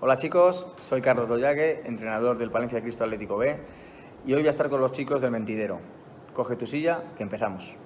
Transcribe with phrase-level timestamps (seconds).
[0.00, 3.56] Hola chicos, soy Carlos Doyague, entrenador del Palencia Cristo Atlético B
[4.26, 5.78] y hoy voy a estar con los chicos del Mentidero.
[6.32, 7.76] Coge tu silla, que empezamos.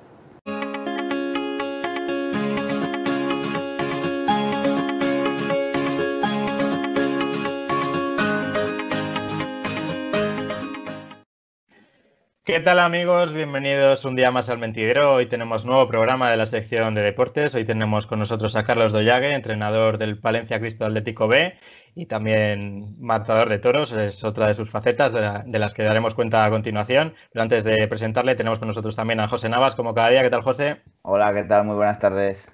[12.49, 13.35] ¿Qué tal amigos?
[13.35, 15.13] Bienvenidos un día más al Mentidero.
[15.13, 17.55] Hoy tenemos nuevo programa de la sección de deportes.
[17.55, 21.59] Hoy tenemos con nosotros a Carlos Doyague, entrenador del Palencia Cristo Atlético B
[21.95, 23.93] y también matador de toros.
[23.93, 27.13] Es otra de sus facetas de, las que daremos cuenta a continuación.
[27.31, 30.23] Pero antes de presentarle tenemos con nosotros también a José Navas, como cada día.
[30.23, 30.81] ¿Qué tal, José?
[31.03, 31.67] Hola, ¿qué tal?
[31.67, 32.51] Muy buenas tardes.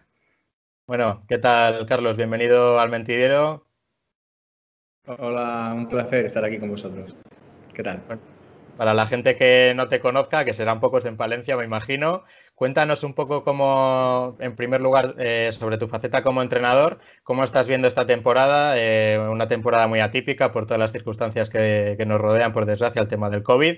[0.89, 2.17] Bueno, ¿qué tal, Carlos?
[2.17, 3.69] Bienvenido al Mentidero.
[5.07, 7.15] Hola, un placer estar aquí con vosotros.
[7.73, 8.03] ¿Qué tal?
[8.77, 12.25] Para la gente que no te conozca, que serán pocos en Palencia, me imagino,
[12.57, 17.69] cuéntanos un poco cómo, en primer lugar, eh, sobre tu faceta como entrenador, cómo estás
[17.69, 22.53] viendo esta temporada, eh, una temporada muy atípica por todas las circunstancias que, nos rodean,
[22.53, 23.77] por desgracia, el tema del COVID.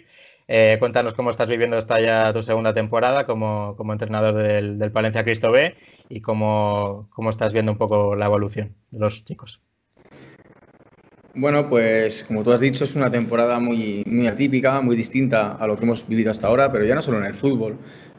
[0.48, 5.24] Eh, cuéntanos cómo estás viviendo esta ya tu segunda temporada como, entrenador del, del, Palencia
[5.24, 5.74] Cristo B
[6.08, 9.60] y cómo, cómo estás viendo un poco la evolución de los chicos.
[11.38, 15.66] Bueno, pues como tú has dicho, es una temporada muy, muy atípica, muy distinta a
[15.66, 17.76] lo que hemos vivido hasta ahora, pero ya no solo en el fútbol.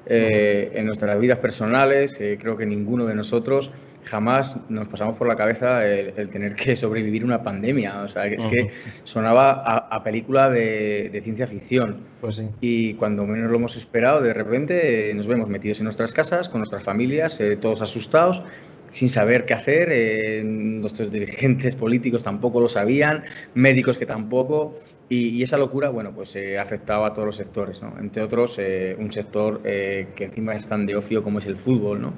[0.09, 3.71] Eh, en nuestras vidas personales, eh, creo que ninguno de nosotros
[4.05, 8.03] jamás nos pasamos por la cabeza el, tener que sobrevivir una pandemia.
[8.03, 8.69] O sea, es que
[9.03, 11.97] sonaba a, película de, ciencia ficción.
[12.21, 16.13] Pues y cuando menos lo hemos esperado, de repente eh, nos vemos metidos en nuestras
[16.13, 18.43] casas, con nuestras familias, todos asustados
[18.89, 24.73] sin saber qué hacer, eh, nuestros dirigentes políticos tampoco lo sabían, médicos que tampoco,
[25.09, 27.95] y, esa locura, bueno, pues eh, afectaba a todos los sectores, ¿no?
[27.99, 32.01] Entre otros, eh, un sector que encima es tan de ocio como es el fútbol,
[32.01, 32.13] ¿no?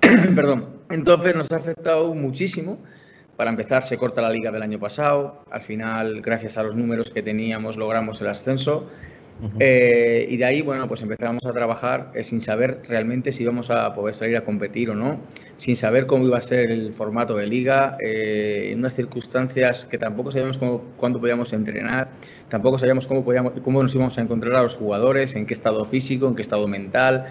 [0.34, 0.76] Perdón.
[0.90, 2.78] Entonces nos ha afectado muchísimo.
[3.36, 5.42] Para empezar, se corta la liga del año pasado.
[5.50, 8.88] Al final, gracias a los números que teníamos, logramos el ascenso.
[9.58, 13.70] Eh, y de ahí, bueno, pues empezamos a trabajar eh, sin saber realmente si íbamos
[13.70, 15.20] a poder salir a competir o no,
[15.56, 19.98] sin saber cómo iba a ser el formato de liga, eh, en unas circunstancias que
[19.98, 20.58] tampoco sabíamos
[20.96, 22.10] cuándo podíamos entrenar,
[22.48, 25.84] tampoco sabíamos cómo, podíamos, cómo nos íbamos a encontrar a los jugadores, en qué estado
[25.84, 27.26] físico, en qué estado mental.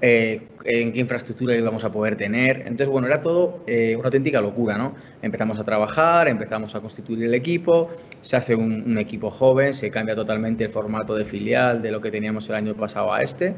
[0.00, 2.58] Eh, en qué infraestructura íbamos a poder tener.
[2.60, 4.94] Entonces, bueno, era todo eh, una auténtica locura, ¿no?
[5.22, 7.88] Empezamos a trabajar, empezamos a constituir el equipo,
[8.20, 12.10] se hace un, equipo joven, se cambia totalmente el formato de filial de lo que
[12.10, 13.54] teníamos el año pasado a este.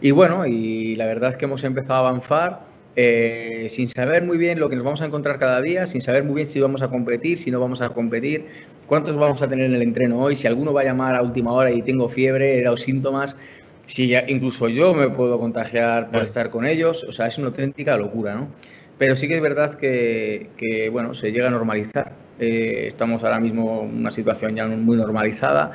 [0.00, 2.60] Y bueno, y la verdad es que hemos empezado a avanzar
[2.96, 6.22] eh, sin saber muy bien lo que nos vamos a encontrar cada día, sin saber
[6.22, 8.46] muy bien si vamos a competir, si no vamos a competir,
[8.86, 11.52] cuántos vamos a tener en el entreno hoy, si alguno va a llamar a última
[11.52, 13.36] hora y tengo fiebre, he dado síntomas.
[13.86, 17.48] Si ya, incluso yo me puedo contagiar por estar con ellos, o sea, es una
[17.48, 18.48] auténtica locura, ¿no?
[18.98, 22.12] Pero sí que es verdad que, que bueno, se llega a normalizar.
[22.38, 25.72] Eh, estamos ahora mismo en una situación ya muy normalizada.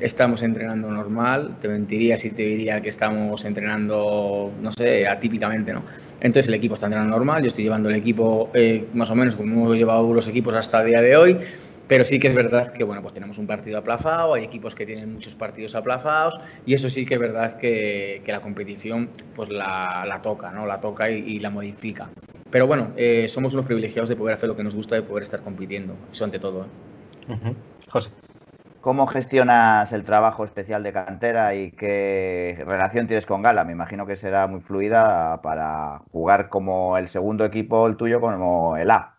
[0.00, 1.56] Estamos entrenando normal.
[1.60, 5.84] Te mentiría si te diría que estamos entrenando, no sé, atípicamente, ¿no?
[6.20, 7.42] Entonces el equipo está entrenando normal.
[7.42, 10.80] Yo estoy llevando el equipo eh, más o menos como hemos llevado los equipos hasta
[10.80, 11.38] el día de hoy.
[11.92, 14.86] Pero sí que es verdad que bueno, pues tenemos un partido aplazado, hay equipos que
[14.86, 19.50] tienen muchos partidos aplazados y eso sí que es verdad que, que la competición pues
[19.50, 20.64] la, la, toca, ¿no?
[20.64, 22.08] La toca y, la modifica.
[22.50, 25.24] Pero bueno, eh, somos unos privilegiados de poder hacer lo que nos gusta, de poder
[25.24, 26.64] estar compitiendo, eso ante todo.
[27.28, 27.54] ¿eh?
[27.90, 28.08] José.
[28.80, 33.64] ¿Cómo gestionas el trabajo especial de cantera y qué relación tienes con Gala?
[33.64, 38.78] Me imagino que será muy fluida para jugar como el segundo equipo, el tuyo, como
[38.78, 39.11] el A.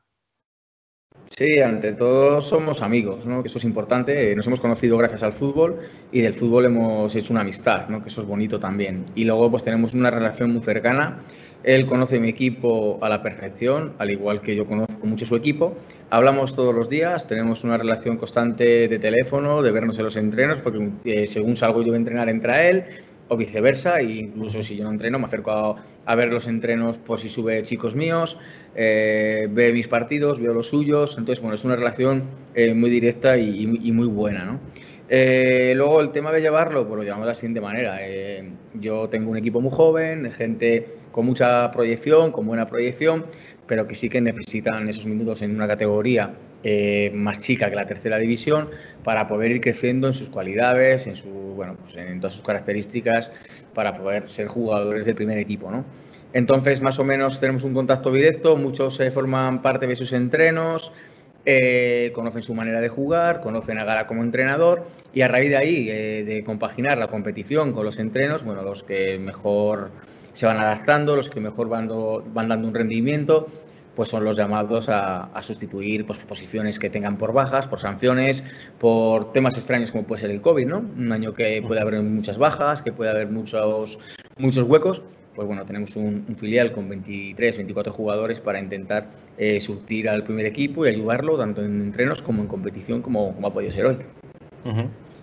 [1.36, 3.42] Sí, ante todo somos amigos, ¿no?
[3.44, 4.36] eso es importante.
[4.36, 5.80] Nos hemos conocido gracias al fútbol
[6.12, 8.04] y del fútbol hemos hecho una amistad, ¿no?
[8.04, 9.06] que eso es bonito también.
[9.16, 11.18] Y luego pues tenemos una relación muy cercana.
[11.64, 15.74] Él conoce mi equipo a la perfección, al igual que yo conozco mucho su equipo.
[16.12, 20.60] Hablamos todos los días, tenemos una relación constante de teléfono, de vernos en los entrenos,
[20.60, 22.84] porque eh, según salgo yo a entrenar entra él
[23.34, 27.20] o viceversa, e incluso si yo no entreno, me acerco a, ver los entrenos por
[27.20, 28.38] si sube chicos míos,
[28.76, 32.24] eh, ve mis partidos, veo los suyos, entonces, bueno, es una relación
[32.56, 34.60] eh, muy directa y, muy buena, ¿no?
[35.10, 38.00] Eh, luego el tema de llevarlo, pues lo llevamos de la siguiente manera.
[38.74, 43.26] yo tengo un equipo muy joven, gente con mucha proyección, con buena proyección,
[43.68, 46.34] pero que sí que necesitan esos minutos en una categoría
[46.64, 48.70] eh, más chica que la tercera división
[49.04, 53.32] para poder ir creciendo en sus cualidades, en, su, bueno, pues en todas sus características,
[53.74, 55.70] para poder ser jugadores del primer equipo.
[55.70, 55.86] ¿no?
[56.34, 60.92] Entonces, más o menos tenemos un contacto directo, muchos se forman parte de sus entrenos,
[61.46, 64.84] eh, conocen su manera de jugar, conocen a Gala como entrenador
[65.14, 68.84] y a raíz de ahí, eh, de compaginar la competición con los entrenos, bueno, los
[68.84, 69.92] que mejor
[70.34, 71.90] se van adaptando, los que mejor van,
[72.34, 73.46] van dando un rendimiento,
[73.96, 78.44] pues son los llamados a, sustituir pues, posiciones que tengan por bajas, por sanciones,
[78.80, 80.80] por temas extraños como puede ser el COVID, ¿no?
[80.80, 84.00] Un año que puede haber muchas bajas, que puede haber muchos,
[84.38, 85.02] muchos huecos.
[85.36, 90.46] Pues bueno, tenemos un, filial con 23, 24 jugadores para intentar eh, surtir al primer
[90.46, 93.98] equipo y ayudarlo tanto en entrenos como en competición, como, como ha podido ser hoy.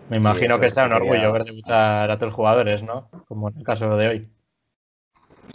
[0.08, 3.08] Me imagino que sea un orgullo ver debutar a todos los jugadores, ¿no?
[3.28, 4.39] Como en el caso de hoy.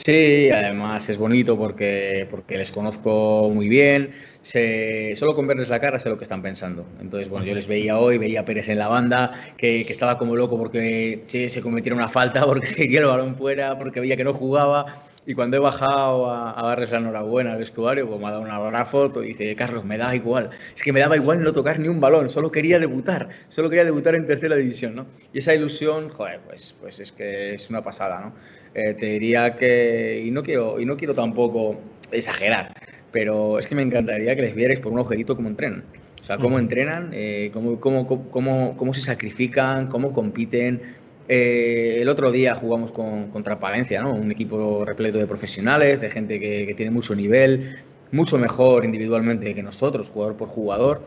[0.03, 4.12] Sí, además es bonito porque, porque les conozco muy bien.
[4.44, 6.86] solo con verles la cara sé lo que están pensando.
[7.00, 10.36] Entonces, bueno, yo les veía hoy, veía a Pérez en la banda, que, estaba como
[10.36, 14.33] loco porque se cometiera una falta, porque seguía el balón fuera, porque veía que no
[14.33, 14.86] jugaba.
[15.27, 18.50] Y cuando he bajado a, darles la enhorabuena al vestuario, pues me ha dado un
[18.50, 20.51] abrazo y dice, Carlos, me da igual.
[20.75, 23.86] Es que me daba igual no tocar ni un balón, solo quería debutar, solo quería
[23.86, 25.07] debutar en tercera división, ¿no?
[25.33, 28.33] Y esa ilusión, joder, pues, pues es que es una pasada, ¿no?
[28.75, 31.80] Eh, te diría que, y no, quiero, y no quiero tampoco
[32.12, 32.74] exagerar,
[33.12, 35.86] pero es que me encantaría que les vierais por un ojerito cómo entrenan.
[36.21, 40.81] O sea, cómo entrenan, eh, cómo, cómo, cómo, cómo, se sacrifican, cómo compiten.
[41.27, 44.13] Eh, el otro día jugamos con, contra Palencia, ¿no?
[44.13, 47.77] un equipo repleto de profesionales, de gente que, tiene mucho nivel,
[48.12, 51.01] mucho mejor individualmente que nosotros, jugador por jugador.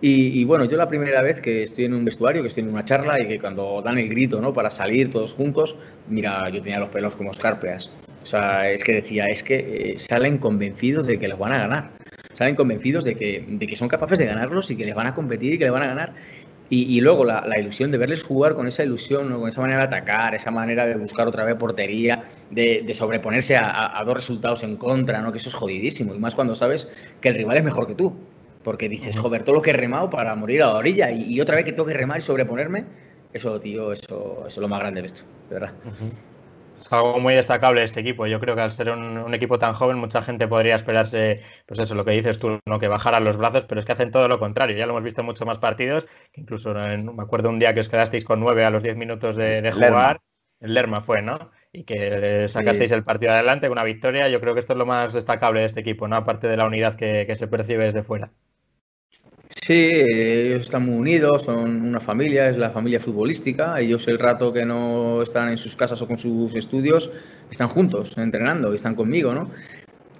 [0.00, 2.84] Y, bueno, yo la primera vez que estoy en un vestuario, que estoy en una
[2.84, 4.52] charla y que cuando dan el grito ¿no?
[4.52, 5.74] para salir todos juntos,
[6.08, 7.90] mira, yo tenía los pelos como escarpeas.
[8.22, 9.56] O sea, es que decía, es que
[9.94, 11.90] eh, salen convencidos de que los van a ganar.
[12.32, 15.14] Salen convencidos de que, de que son capaces de ganarlos y que les van a
[15.14, 16.14] competir y que les van a ganar.
[16.70, 20.34] Y, luego la, ilusión de verles jugar con esa ilusión, con esa manera de atacar,
[20.34, 25.22] esa manera de buscar otra vez portería, de, sobreponerse a, a, dos resultados en contra,
[25.22, 25.32] ¿no?
[25.32, 26.14] que eso es jodidísimo.
[26.14, 26.86] Y más cuando sabes
[27.22, 28.14] que el rival es mejor que tú.
[28.64, 31.56] Porque dices, joder, todo lo que he remado para morir a la orilla y, otra
[31.56, 32.84] vez que tengo que remar y sobreponerme,
[33.32, 35.74] eso, tío, eso, es lo más grande de esto, de verdad.
[36.78, 38.26] Es algo muy destacable este equipo.
[38.26, 41.94] Yo creo que al ser un, equipo tan joven, mucha gente podría esperarse, pues eso,
[41.94, 42.78] lo que dices tú, ¿no?
[42.78, 44.76] que bajaran los brazos, pero es que hacen todo lo contrario.
[44.76, 47.80] Ya lo hemos visto en muchos más partidos, que incluso me acuerdo un día que
[47.80, 50.20] os quedasteis con nueve a los diez minutos de, jugar.
[50.60, 51.50] El Lerma fue, ¿no?
[51.72, 54.28] Y que sacasteis el partido adelante con una victoria.
[54.28, 56.16] Yo creo que esto es lo más destacable de este equipo, ¿no?
[56.16, 58.30] Aparte de la unidad que se percibe desde fuera.
[59.50, 63.80] Sí, ellos están muy unidos, son una familia, es la familia futbolística.
[63.80, 67.10] Ellos el rato que no están en sus casas o con sus estudios,
[67.50, 69.50] están juntos, entrenando, y están conmigo, ¿no?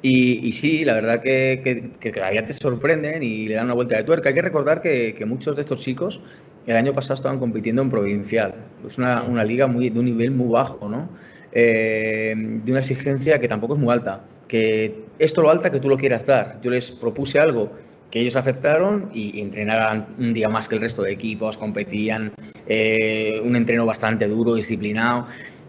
[0.01, 4.05] Y, sí, la verdad que, que, que, te sorprenden y le dan una vuelta de
[4.05, 4.29] tuerca.
[4.29, 6.21] Hay que recordar que, muchos de estos chicos
[6.67, 8.55] el año pasado estaban compitiendo en provincial.
[8.87, 11.09] Es una, una liga muy, de un nivel muy bajo, ¿no?
[11.53, 14.25] Eh, de una exigencia que tampoco es muy alta.
[14.47, 16.61] Que esto lo alta que tú lo quieras dar.
[16.63, 17.73] Yo les propuse algo
[18.11, 22.33] que ellos aceptaron y entrenaban un día más que el resto de equipos, competían,
[22.67, 25.27] eh, un entreno bastante duro, disciplinado,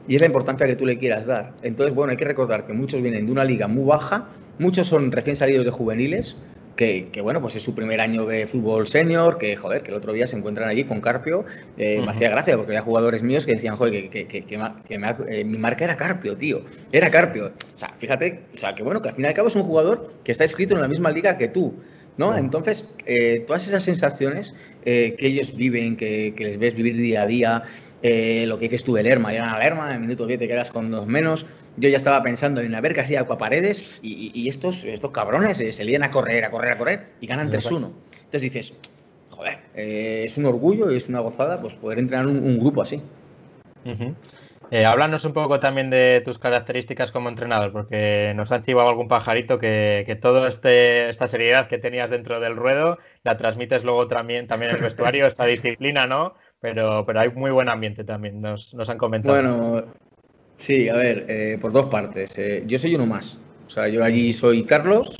[0.08, 1.54] y es la importancia que tú le quieras dar.
[1.62, 4.28] Entonces, bueno, hay que recordar que muchos vienen de una liga muy baja,
[4.58, 6.36] muchos son recién salidos de juveniles,
[6.80, 10.14] que, bueno, pues es su primer año de fútbol senior, que joder, que el otro
[10.14, 11.44] día se encuentran allí con Carpio,
[11.78, 14.60] eh, me hacía gracia porque había jugadores míos que decían, joder, que, que, que
[14.90, 16.62] eh, mi marca era Carpio, tío,
[16.94, 17.48] era Carpio.
[17.48, 19.64] O sea, fíjate, o sea, que bueno, que al fin y al cabo es un
[19.64, 21.74] jugador que está inscrito en la misma liga que tú.
[22.20, 22.36] ¿No?
[22.36, 27.26] Entonces, eh, todas esas sensaciones eh, que ellos viven, que, les ves vivir día a
[27.26, 27.64] día,
[28.04, 30.48] eh, lo que dices tú, el Lerma, llegan al Lerma, en el minuto 10 te
[30.50, 31.46] quedas con dos menos.
[31.78, 35.60] Yo ya estaba pensando en a ver qué hacía Paredes y, y, estos, estos cabrones
[35.60, 37.90] se lían a correr, a correr, a correr y ganan 3-1.
[38.18, 38.74] Entonces dices,
[39.30, 43.02] joder, es un orgullo y es una gozada pues poder entrenar un, grupo así.
[44.72, 49.08] Eh, háblanos un poco también de tus características como entrenador, porque nos han chivado algún
[49.08, 54.08] pajarito que, que toda este, esta seriedad que tenías dentro del ruedo la transmites luego
[54.08, 56.36] también, también en el vestuario, esta disciplina, ¿no?
[56.62, 59.34] Pero, pero hay muy buen ambiente también, nos, nos han comentado.
[59.34, 59.86] Bueno,
[60.58, 62.38] sí, a ver, eh, por dos partes.
[62.38, 63.40] Eh, yo soy uno más.
[63.66, 65.16] O sea, yo allí soy Carlos,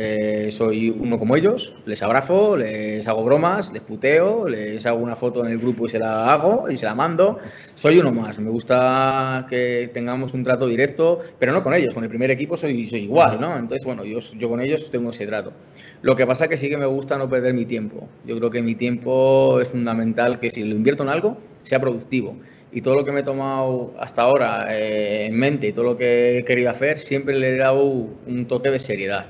[0.00, 5.16] eh, soy uno como ellos, les abrazo, les hago bromas, les puteo, les hago una
[5.16, 7.38] foto en el grupo y se la hago y se la mando.
[7.74, 12.04] Soy uno más, me gusta que tengamos un trato directo, pero no con ellos, con
[12.04, 13.56] el primer equipo soy, soy igual, ¿no?
[13.56, 15.52] Entonces, bueno, yo, yo con ellos tengo ese trato.
[16.02, 18.06] Lo que pasa es que sí que me gusta no perder mi tiempo.
[18.24, 22.36] Yo creo que mi tiempo es fundamental, que si lo invierto en algo, sea productivo
[22.70, 25.96] y todo lo que me he tomado hasta ahora eh, en mente y todo lo
[25.96, 29.26] que he querido hacer, siempre le he dado un toque de seriedad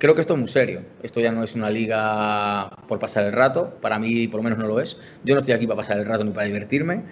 [0.00, 0.82] creo que esto es muy serio.
[1.02, 3.76] Esto ya no es una liga por pasar el rato.
[3.80, 4.96] Para mí, por lo menos, no lo es.
[5.22, 7.02] Yo no estoy aquí para pasar el rato ni para divertirme.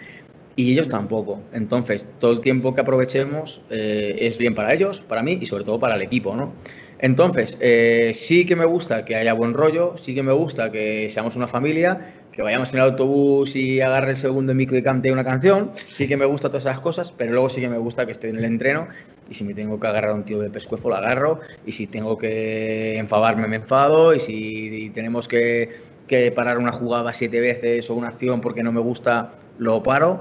[0.57, 1.41] Y ellos tampoco.
[1.53, 5.63] Entonces, todo el tiempo que aprovechemos eh, es bien para ellos, para mí y sobre
[5.63, 6.53] todo para el equipo, ¿no?
[6.99, 11.09] Entonces, eh, sí que me gusta que haya buen rollo, sí que me gusta que
[11.11, 15.11] seamos una familia, que vayamos en el autobús y agarre el segundo micro y cante
[15.11, 18.07] una canción, sí que me gusta todas esas cosas, pero luego sí que me gusta
[18.07, 18.87] que esté en el entreno
[19.29, 21.89] y si me tengo que agarrar a un tío de pescuezo, lo agarro, y si
[21.89, 25.71] tengo que enfadarme, me enfado, y si tenemos que,
[26.07, 30.21] que parar una jugada siete veces o una acción porque no me gusta, lo paro,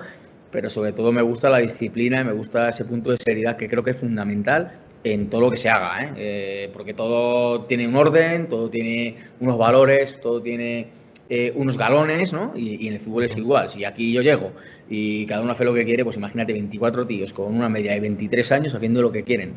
[0.50, 3.68] pero sobre todo me gusta la disciplina y me gusta ese punto de seriedad que
[3.68, 4.72] creo que es fundamental
[5.04, 6.14] en todo lo que se haga, ¿eh?
[6.18, 10.90] Eh, porque todo tiene un orden, todo tiene unos valores, todo tiene
[11.30, 12.54] eh, unos galones, ¿no?
[12.56, 13.70] Y, en el fútbol es igual.
[13.70, 14.52] Si aquí yo llego
[14.90, 18.00] y cada uno hace lo que quiere, pues imagínate 24 tíos con una media de
[18.00, 19.54] 23 años haciendo lo que quieren.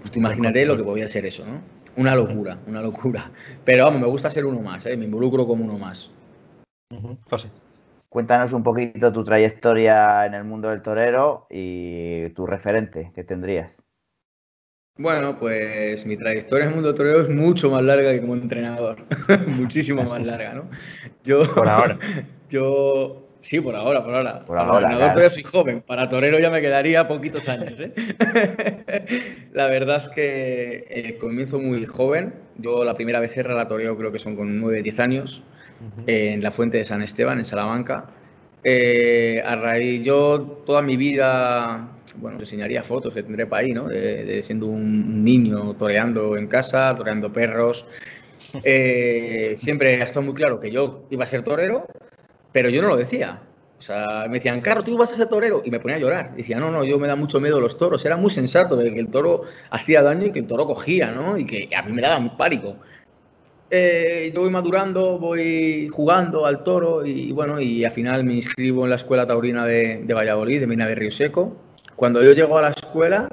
[0.00, 1.60] Pues tú imagínate lo que podría ser eso, ¿no?
[1.96, 3.32] Una locura, una locura.
[3.64, 4.96] Pero vamos, me gusta ser uno más, ¿eh?
[4.96, 6.10] me involucro como uno más.
[7.28, 7.50] José.
[8.08, 13.76] Cuéntanos un poquito tu trayectoria en el mundo del torero y tu referente que tendrías.
[14.98, 19.04] Bueno, pues mi trayectoria en el mundo torero es mucho más larga que como entrenador.
[19.46, 20.68] Muchísimo más larga, ¿no?
[21.22, 21.96] Yo, por ahora.
[22.50, 24.44] Yo, sí, por ahora, por ahora.
[24.44, 24.88] Por ahora.
[24.88, 25.82] entrenador todavía soy joven.
[25.82, 27.92] Para torero ya me quedaría poquitos años, ¿eh?
[29.52, 32.34] la verdad es que eh, comienzo muy joven.
[32.56, 35.44] Yo la primera vez cerra la toreo creo que son con 9, 10 años,
[36.08, 38.08] en la Fuente de San Esteban, en Salamanca.
[38.64, 41.88] Eh, a raíz, yo toda mi vida
[42.20, 43.88] bueno, enseñaría fotos que tendré para ahí, ¿no?
[43.88, 47.86] De, siendo un niño toreando en casa, toreando perros.
[48.64, 51.86] Eh, siempre ha estado muy claro que yo iba a ser torero,
[52.52, 53.40] pero yo no lo decía.
[53.78, 55.62] O sea, me decían, Carlos, tú vas a ser torero.
[55.64, 56.34] Y me ponía a llorar.
[56.34, 58.04] Decía, no, no, yo me da mucho miedo los toros.
[58.04, 61.38] Era muy sensato de que el toro hacía daño y que el toro cogía, ¿no?
[61.38, 62.76] Y que a mí me daba pánico.
[63.70, 68.84] Eh, yo voy madurando, voy jugando al toro y bueno, y al final me inscribo
[68.84, 71.54] en la Escuela Taurina de, de Valladolid, de Mina de Río Seco.
[71.98, 73.28] Cuando yo llego a la escuela,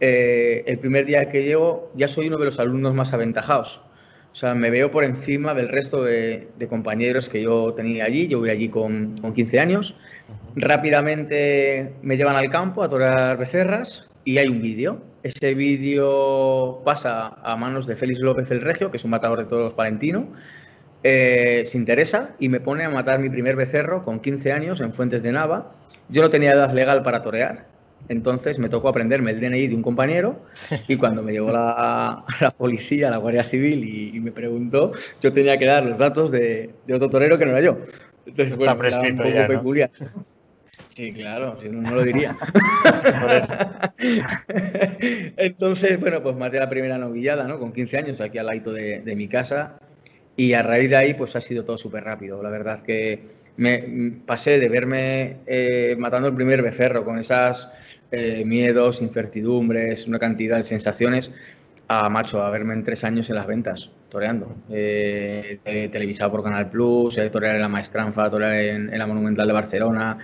[0.00, 3.80] eh, el primer día que llego, ya soy uno de los alumnos más aventajados.
[4.32, 8.26] O sea, me veo por encima del resto de, compañeros que yo tenía allí.
[8.26, 9.94] Yo voy allí con, 15 años.
[10.56, 15.00] Rápidamente me llevan al campo a torear becerras y hay un vídeo.
[15.22, 19.44] Ese vídeo pasa a manos de Félix López el Regio, que es un matador de
[19.44, 20.24] todos palentinos.
[21.04, 24.92] Eh, se interesa y me pone a matar mi primer becerro con 15 años en
[24.92, 25.70] Fuentes de Nava.
[26.08, 27.66] Yo no tenía edad legal para torear,
[28.08, 30.42] entonces me tocó aprenderme el DNI de un compañero
[30.88, 32.24] y cuando me llegó la,
[32.56, 37.10] policía, la Guardia Civil y, me preguntó, yo tenía que dar los datos de, otro
[37.10, 37.78] torero que no era yo.
[38.26, 39.90] Entonces, bueno, era un poco peculiar.
[40.88, 42.36] Sí, claro, si no, no lo diría.
[45.36, 47.58] Entonces, bueno, pues maté la primera novillada, ¿no?
[47.58, 49.78] Con 15 años aquí al lado de, de mi casa
[50.36, 52.42] y a raíz de ahí, pues ha sido todo súper rápido.
[52.42, 53.22] La verdad que
[53.56, 57.70] me pasé de verme eh, matando el primer becerro con esas
[58.10, 61.32] eh, miedos, incertidumbres, una cantidad de sensaciones,
[61.88, 64.54] a macho, a verme en tres años en las ventas, toreando.
[64.70, 65.60] Eh,
[65.92, 70.18] televisado por Canal Plus, torear en la Maestranza, torear en, la Monumental de Barcelona,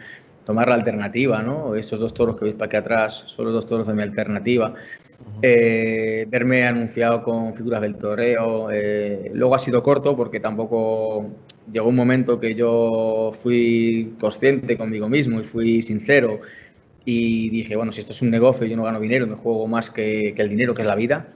[0.45, 1.75] tomar la alternativa, ¿no?
[1.75, 4.73] Esos dos toros que veis para aquí atrás son los dos toros de mi alternativa.
[5.41, 8.71] Eh, verme anunciado con figuras del toreo.
[8.71, 11.29] Eh, luego ha sido corto porque tampoco
[11.71, 16.41] llegó un momento que yo fui consciente conmigo mismo y fui sincero
[17.11, 19.67] y dije, bueno, si esto es un negocio y yo no gano dinero, me juego
[19.67, 21.27] más que, el dinero, que es la vida,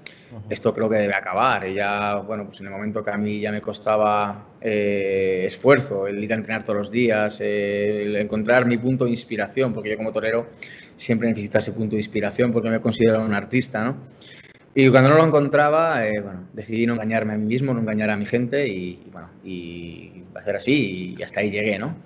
[0.51, 1.67] esto creo que debe acabar.
[1.67, 6.07] Y ya, bueno, pues en el momento que a mí ya me costaba eh, esfuerzo,
[6.07, 9.97] el ir a entrenar todos los días, el encontrar mi punto de inspiración, porque yo
[9.97, 10.47] como torero
[10.99, 13.97] siempre necesito ese punto de inspiración porque me considero un artista, ¿no?
[14.75, 18.11] Y cuando no lo encontraba, eh, bueno, decidí no engañarme a mí mismo, no engañar
[18.11, 21.97] a mi gente y, bueno, y hacer así y hasta ahí llegué, ¿no?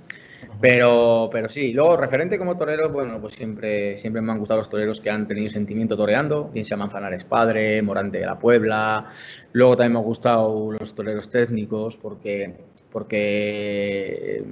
[0.61, 4.71] Pero, pero sí, luego referente como torero, bueno, pues siempre, siempre me han gustado los
[4.71, 9.07] toreros que han tenido sentimiento toreando, bien sea Manzanares Padre, Morante de la Puebla.
[9.52, 12.55] Luego también me han gustado los toreros técnicos porque,
[12.90, 14.43] porque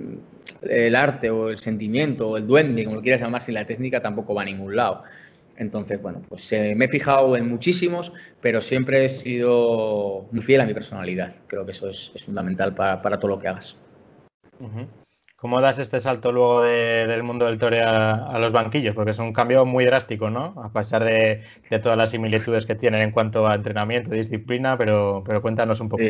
[0.63, 4.01] el arte o el sentimiento o el duende, como lo quieras llamar, sin la técnica
[4.01, 5.03] tampoco va a ningún lado.
[5.57, 10.61] Entonces, bueno, pues eh, me he fijado en muchísimos, pero siempre he sido muy fiel
[10.61, 11.33] a mi personalidad.
[11.47, 13.77] Creo que eso es, fundamental para, todo lo que hagas.
[15.45, 18.95] ¿Cómo das este salto luego del mundo del tore a, los banquillos?
[18.95, 20.55] Porque es un cambio muy drástico, ¿no?
[20.65, 21.43] A pesar de,
[21.83, 25.91] todas las similitudes que tienen en cuanto a entrenamiento, y disciplina, pero, pero cuéntanos un
[25.91, 26.03] poco.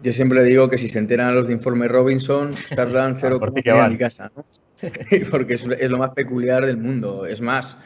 [0.00, 3.88] yo siempre digo que si se enteran los de Informe Robinson, tardan cero por en
[3.88, 4.44] mi casa, ¿no?
[5.32, 7.26] Porque es, lo más peculiar del mundo.
[7.26, 7.76] Es más,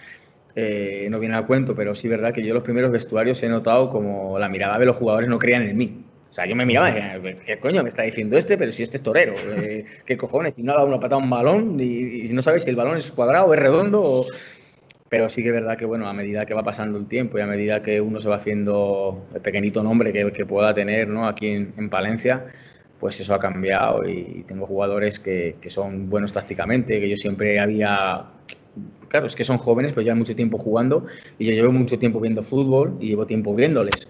[0.55, 3.89] eh, no viene a cuento, pero sí verdad que yo los primeros vestuarios he notado
[3.89, 6.05] como la mirada de los jugadores no creían en mí.
[6.29, 8.59] O sea, yo me miraba y decía, ¿qué coño me está diciendo este?
[8.59, 10.55] Pero si este es torero, eh, ¿qué cojones?
[10.55, 12.77] Si no ha dado una patada a un balón y, si no sabes si el
[12.77, 14.27] balón es cuadrado o es redondo.
[15.09, 17.41] pero sí que es verdad que, bueno, a medida que va pasando el tiempo y
[17.41, 21.27] a medida que uno se va haciendo el pequeñito nombre que, pueda tener ¿no?
[21.27, 22.45] aquí en, Palencia,
[23.01, 27.59] pues eso ha cambiado y tengo jugadores que, que, son buenos tácticamente, que yo siempre
[27.59, 28.27] había...
[29.09, 31.07] Claro, es que son jóvenes, pero llevan mucho tiempo jugando
[31.39, 34.07] y yo llevo mucho tiempo viendo fútbol y llevo tiempo viéndoles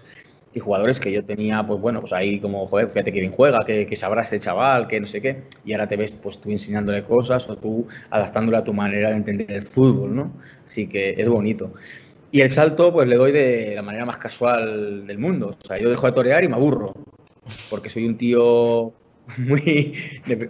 [0.53, 3.63] y jugadores que yo tenía, pues bueno, pues ahí como, joder, fíjate que bien juega,
[3.65, 6.49] que, que sabrá este chaval, que no sé qué, y ahora te ves pues tú
[6.51, 10.33] enseñándole cosas o tú adaptándole a tu manera de entender el fútbol, ¿no?
[10.65, 11.73] Así que es bonito.
[12.31, 15.55] Y el salto, pues le doy de la manera más casual del mundo.
[15.59, 16.93] O sea, yo dejo de torear y me aburro,
[17.69, 18.93] porque soy un tío
[19.37, 19.93] muy,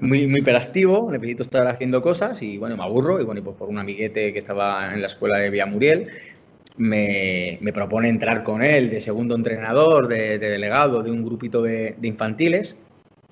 [0.02, 3.22] muy, muy hiperactivo, necesito estar haciendo cosas y bueno, me aburro.
[3.22, 6.08] Y bueno, pues por un amiguete que estaba en la escuela de Villamuriel,
[6.80, 12.78] me, propone entrar con él de segundo entrenador, de, delegado de un grupito de, infantiles.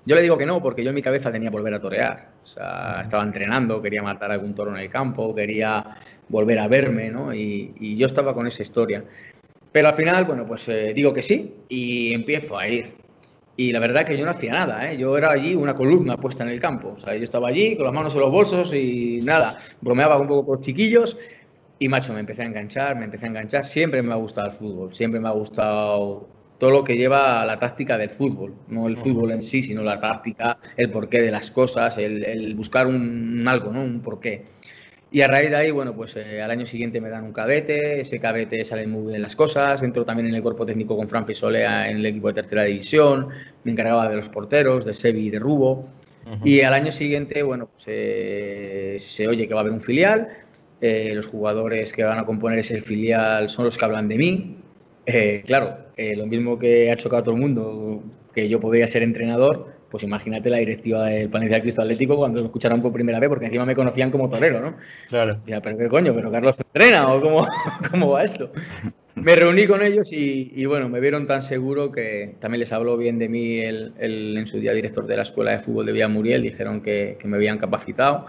[0.05, 2.29] Yo le digo que no, porque yo en mi cabeza tenía volver a torear.
[2.43, 5.97] O sea, estaba entrenando, quería matar algún toro en el campo, quería
[6.29, 7.33] volver a verme, ¿no?
[7.33, 9.03] Y, yo estaba con esa historia.
[9.71, 12.95] Pero al final, bueno, pues eh, digo que sí y empiezo a ir.
[13.55, 14.97] Y la verdad que yo no hacía nada, ¿eh?
[14.97, 16.89] Yo era allí una columna puesta en el campo.
[16.95, 20.27] O sea, yo estaba allí con las manos en los bolsos y nada, bromeaba un
[20.27, 21.17] poco con chiquillos
[21.79, 23.63] y macho, me empecé a enganchar, me empecé a enganchar.
[23.63, 27.45] Siempre me ha gustado el fútbol, siempre me ha gustado todo lo que lleva a
[27.45, 28.55] la táctica del fútbol.
[28.67, 32.87] No el fútbol en sí, sino la táctica, el porqué de las cosas, el, buscar
[32.87, 33.83] un, algo, ¿no?
[33.83, 34.43] Un porqué.
[35.09, 38.01] Y a raíz de ahí, bueno, pues eh, al año siguiente me dan un cadete,
[38.01, 41.25] ese cadete salen muy bien las cosas, entro también en el cuerpo técnico con Fran
[41.25, 43.29] Fisolea en el equipo de tercera división,
[43.63, 45.85] me encargaba de los porteros, de Sevi y de Rubo.
[46.43, 50.27] Y al año siguiente, bueno, pues, eh, se oye que va a haber un filial,
[50.81, 54.57] eh, los jugadores que van a componer ese filial son los que hablan de mí.
[55.05, 58.03] Eh, claro, eh, lo mismo que ha chocado a todo el mundo,
[58.35, 62.47] que yo podría ser entrenador, pues imagínate la directiva del Palencia Cristo Atlético cuando lo
[62.47, 64.75] escucharon por primera vez, porque encima me conocían como torero, ¿no?
[65.07, 65.31] Claro.
[65.47, 67.47] Ya, pero qué coño, pero Carlos entrena o cómo,
[67.91, 68.51] cómo va esto.
[69.15, 73.17] Me reuní con ellos y, bueno, me vieron tan seguro que también les habló bien
[73.17, 76.43] de mí el, en su día director de la Escuela de Fútbol de Villa Muriel,
[76.43, 78.25] dijeron que, que me habían capacitado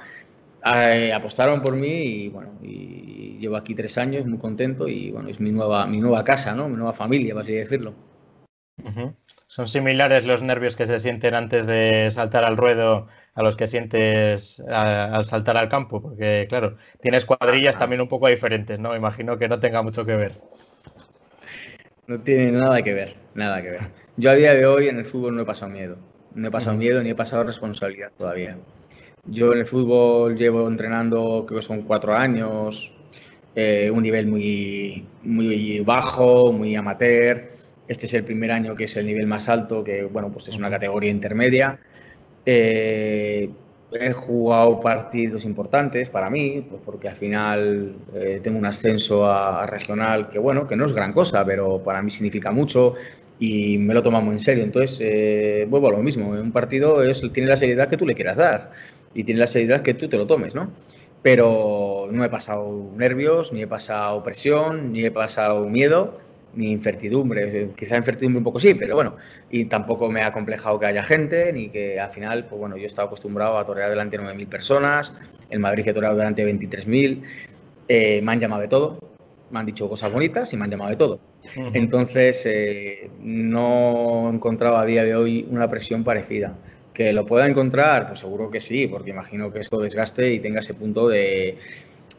[0.65, 5.29] eh, apostaron por mí y bueno, y llevo aquí tres años muy contento y bueno,
[5.29, 6.69] es mi nueva, mi nueva casa, ¿no?
[6.69, 7.95] Mi nueva familia, por así decirlo.
[9.47, 13.67] ¿Son similares los nervios que se sienten antes de saltar al ruedo a los que
[13.67, 16.03] sientes al saltar al campo?
[16.03, 17.79] Porque, claro, tienes cuadrillas ah.
[17.79, 18.95] también un poco diferentes, ¿no?
[18.95, 20.41] Imagino que no tenga mucho que ver.
[22.07, 23.81] No tiene nada que ver, nada que ver.
[24.17, 25.97] Yo a día de hoy en el fútbol no he pasado miedo.
[26.35, 28.57] No he pasado miedo ni he pasado responsabilidad todavía.
[29.31, 32.93] Yo en el fútbol llevo entrenando, creo que son cuatro años,
[33.55, 37.49] eh, un nivel muy, muy bajo, muy amateur.
[37.87, 40.57] Este es el primer año que es el nivel más alto, que bueno, pues es
[40.57, 41.79] una categoría intermedia.
[42.47, 43.51] Eh,
[43.93, 49.67] he jugado partidos importantes para mí, pues porque al final eh, tengo un ascenso a,
[49.67, 52.95] regional que bueno, que no es gran cosa, pero para mí significa mucho
[53.39, 54.65] y me lo tomo muy en serio.
[54.65, 58.37] Entonces, vuelvo a lo mismo, un partido es, tiene la seriedad que tú le quieras
[58.37, 58.71] dar
[59.19, 60.71] y tiene la seriedad que tú te lo tomes, ¿no?
[61.23, 66.17] Pero no he pasado nervios, ni he pasado presión, ni he pasado miedo,
[66.55, 67.71] ni incertidumbre.
[67.77, 69.17] Quizá incertidumbre un poco sí, pero bueno.
[69.51, 72.85] Y tampoco me ha complejado que haya gente, ni que al final, pues bueno, yo
[72.85, 75.13] he estado acostumbrado a torear delante de 9.000 personas,
[75.51, 77.21] en Madrid he toreado delante de 23.000,
[77.89, 79.01] eh, me han llamado de todo,
[79.51, 81.19] me han dicho cosas bonitas y me han llamado de todo.
[81.75, 86.55] Entonces, eh, no he encontrado a día de hoy una presión parecida.
[86.99, 88.09] ¿Que lo pueda encontrar?
[88.09, 91.57] Pues seguro que sí, porque imagino que esto desgaste y tenga ese punto de,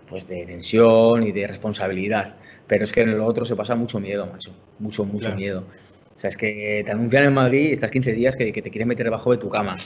[0.07, 2.37] pues de tensión y de responsabilidad.
[2.65, 4.55] Pero es que en lo otro se pasa mucho miedo, macho.
[4.79, 5.65] Mucho, mucho miedo.
[6.19, 9.05] O sea, es que te anuncian en Madrid, estás 15 días que, te quieren meter
[9.05, 9.77] debajo de tu cama.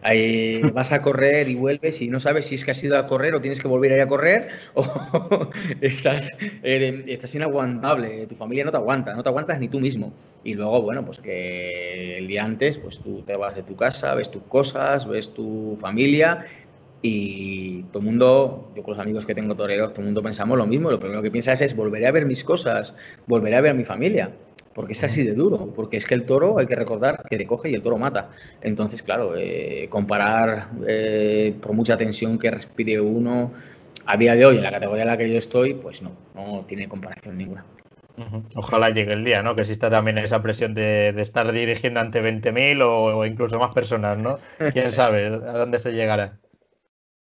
[0.00, 3.06] Ahí vas a correr y vuelves y no sabes si es que has ido a
[3.06, 5.50] correr o tienes que volver a ir a correr o
[5.82, 8.26] estás, eh, estás inaguantable.
[8.26, 10.14] Tu familia no te aguanta, no te aguantas ni tú mismo.
[10.42, 14.14] Y luego, bueno, pues que el día antes, pues tú te vas de tu casa,
[14.14, 16.46] ves tus cosas, ves tu familia
[17.02, 20.56] y todo el mundo, yo con los amigos que tengo toreros, todo el mundo pensamos
[20.56, 20.90] lo mismo.
[20.90, 22.94] Lo primero que piensas es volveré a ver mis cosas,
[23.26, 24.32] volveré a ver a mi familia
[24.74, 27.46] porque es así de duro, porque es que el toro hay que recordar que te
[27.46, 28.30] coge y el toro mata.
[28.60, 33.52] Entonces, claro, eh, comparar eh, por mucha tensión que respire uno
[34.06, 36.64] a día de hoy en la categoría en la que yo estoy, pues no, no
[36.66, 37.64] tiene comparación ninguna.
[38.54, 39.54] Ojalá llegue el día, ¿no?
[39.54, 44.18] Que exista también esa presión de, estar dirigiendo ante 20.000 o, o incluso más personas,
[44.18, 44.38] ¿no?
[44.72, 46.41] ¿Quién sabe a dónde se llegará?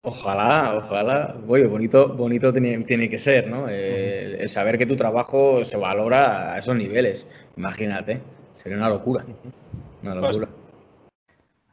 [0.05, 1.35] Ojalá, ojalá.
[1.47, 3.69] Oye, bonito, bonito tiene, tiene que ser, ¿no?
[3.69, 7.25] El, saber que tu trabajo se valora a esos niveles.
[7.55, 8.21] Imagínate,
[8.53, 9.23] sería una locura.
[10.01, 10.51] Una pues locura.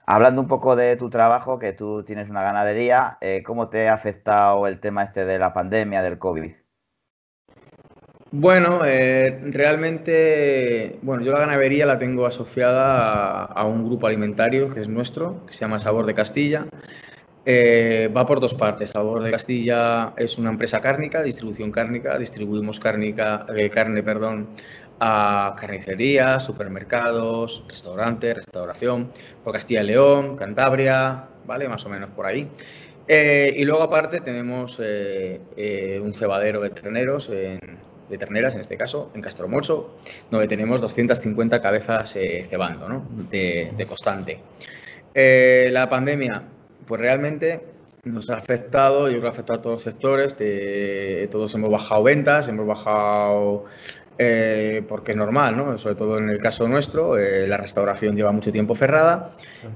[0.06, 3.94] Hablando un poco de tu trabajo, que tú tienes una ganadería, eh, ¿cómo te ha
[3.94, 6.52] afectado el tema este de la pandemia, del COVID?
[8.30, 14.80] Bueno, eh, realmente, bueno, yo la ganadería la tengo asociada a, un grupo alimentario que
[14.80, 16.66] es nuestro, que se llama Sabor de Castilla.
[17.44, 18.90] Eh, va por dos partes.
[18.90, 22.18] Sabor de Castilla es una empresa cárnica, distribución cárnica.
[22.18, 24.48] Distribuimos cárnica, eh, carne perdón,
[25.00, 29.10] a carnicerías, supermercados, restaurantes, restauración,
[29.42, 31.68] por Castilla y León, Cantabria, ¿vale?
[31.68, 32.48] Más o menos por ahí.
[33.08, 37.58] y luego aparte tenemos un cebadero de terneros en,
[38.10, 39.94] de terneras, en este caso, en Castromolso,
[40.30, 43.06] donde tenemos 250 cabezas eh, cebando, ¿no?
[43.30, 44.40] de, constante.
[45.14, 46.42] Eh, la pandemia,
[46.90, 47.60] pues realmente
[48.02, 50.36] nos ha afectado, yo creo que ha afectado a todos los sectores,
[51.30, 53.66] todos hemos bajado ventas, hemos bajado
[54.18, 55.78] eh, porque es normal, ¿no?
[55.78, 59.30] sobre todo en el caso nuestro, eh, la restauración lleva mucho tiempo cerrada.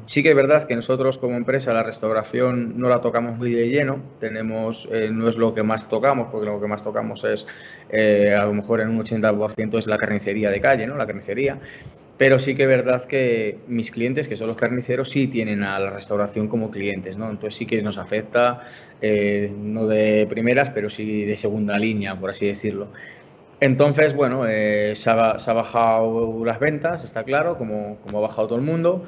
[0.06, 3.68] Sí que es verdad que nosotros como empresa la restauración no la tocamos muy de
[3.68, 7.46] lleno, tenemos, eh, no es lo que más tocamos, porque lo que más tocamos es,
[8.36, 10.96] a lo mejor en un 80% es la carnicería de calle, ¿no?
[10.96, 11.60] la carnicería.
[12.16, 15.78] Pero sí que es verdad que mis clientes, que son los carniceros, sí tienen a
[15.80, 17.28] la restauración como clientes, ¿no?
[17.28, 18.62] Entonces sí que nos afecta,
[19.02, 22.88] no de primeras, pero sí de segunda línea, por así decirlo.
[23.60, 28.64] Entonces, bueno, eh, se, ha, bajado las ventas, está claro, como, ha bajado todo el
[28.64, 29.04] mundo,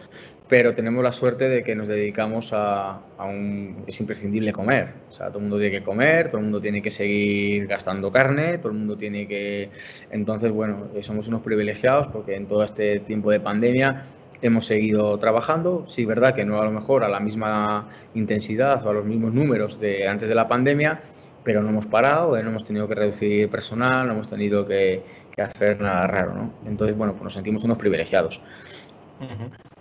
[0.48, 3.85] pero tenemos la suerte de que nos dedicamos a, un...
[3.87, 6.80] Es imprescindible comer, o sea, todo el mundo tiene que comer, todo el mundo tiene
[6.82, 9.70] que seguir gastando carne, todo el mundo tiene que...
[10.11, 14.02] Entonces, bueno, somos unos privilegiados porque en todo este tiempo de pandemia
[14.42, 15.85] hemos seguido trabajando.
[15.87, 19.32] Sí, verdad que no a lo mejor a la misma intensidad o a los mismos
[19.32, 21.00] números de antes de la pandemia,
[21.46, 25.02] pero no hemos parado, eh, no hemos tenido que reducir personal, no hemos tenido que,
[25.37, 26.54] hacer nada raro, ¿no?
[26.66, 28.40] Entonces, bueno, pues nos sentimos unos privilegiados.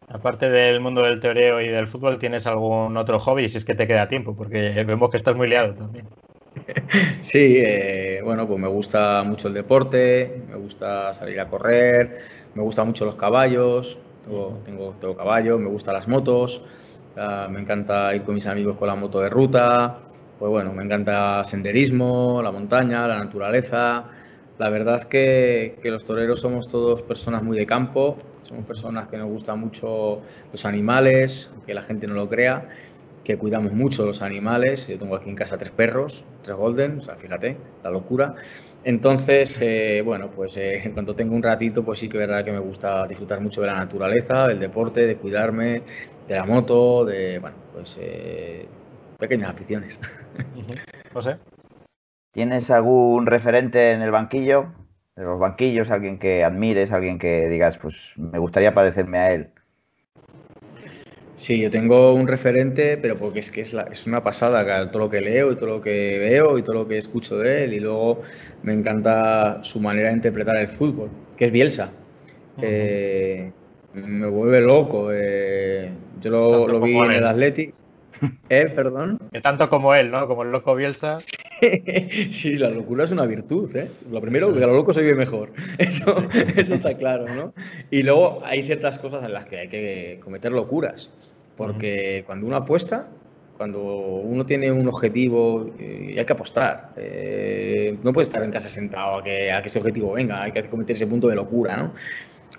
[0.07, 3.75] Aparte del mundo del teoreo y del fútbol, ¿tienes algún otro hobby si es que
[3.75, 4.35] te queda tiempo?
[4.35, 6.15] Porque vemos que estás muy liado también.
[7.21, 12.17] Sí, eh, bueno, pues me gusta mucho el deporte, me gusta salir a correr,
[12.53, 14.61] me gustan mucho los caballos, tengo,
[14.99, 16.63] tengo, caballo, me gustan las motos,
[17.15, 19.97] me encanta ir con mis amigos con la moto de ruta,
[20.37, 24.09] pues bueno, me encanta senderismo, la montaña, la naturaleza.
[24.57, 29.17] La verdad que, que los toreros somos todos personas muy de campo, somos personas que
[29.17, 32.69] nos gustan mucho los animales, aunque la gente no lo crea,
[33.23, 34.87] que cuidamos mucho los animales.
[34.87, 38.35] Yo tengo aquí en casa tres perros, tres golden, o sea, fíjate, la locura.
[38.83, 42.45] Entonces, eh, bueno, pues eh, en cuanto tengo un ratito, pues sí que es verdad
[42.45, 45.81] que me gusta disfrutar mucho de la naturaleza, del deporte, de cuidarme,
[46.27, 48.67] de la moto, de, bueno, pues eh,
[49.17, 49.99] pequeñas aficiones.
[51.13, 51.37] José.
[52.31, 54.84] ¿Tienes algún referente en el banquillo?
[55.15, 59.47] De los banquillos, alguien que admires, alguien que digas, pues me gustaría parecerme a él.
[61.37, 65.09] Sí, yo tengo un referente, pero porque es que es, es, una pasada todo lo
[65.09, 67.73] que leo y todo lo que veo y todo lo que escucho de él.
[67.73, 68.21] Y luego
[68.63, 71.91] me encanta su manera de interpretar el fútbol, que es Bielsa.
[72.61, 73.51] Eh,
[73.93, 75.09] me vuelve loco.
[75.13, 77.73] Eh, yo lo, lo vi en el Athletic.
[78.49, 78.71] ¿Eh?
[78.75, 79.19] Perdón.
[79.31, 80.27] Que tanto como él, ¿no?
[80.27, 81.17] Como el loco Bielsa.
[82.31, 83.89] sí, la locura es una virtud, ¿eh?
[84.11, 85.51] Lo primero, que a lo loco se vive mejor.
[85.77, 87.53] Eso, está claro, ¿no?
[87.91, 91.11] Y luego hay ciertas cosas en las que hay que cometer locuras.
[91.57, 93.07] Porque cuando uno apuesta,
[93.57, 96.91] cuando uno tiene un objetivo, eh, hay que apostar.
[96.97, 100.51] Eh, no puede estar en casa sentado a que, a que ese objetivo venga, hay
[100.51, 101.93] que cometer ese punto de locura, ¿no?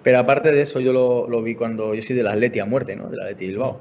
[0.03, 2.97] Pero aparte de eso, yo lo, lo vi cuando yo soy del Atleti a muerte,
[2.97, 3.09] ¿no?
[3.09, 3.81] Del Atleti Bilbao.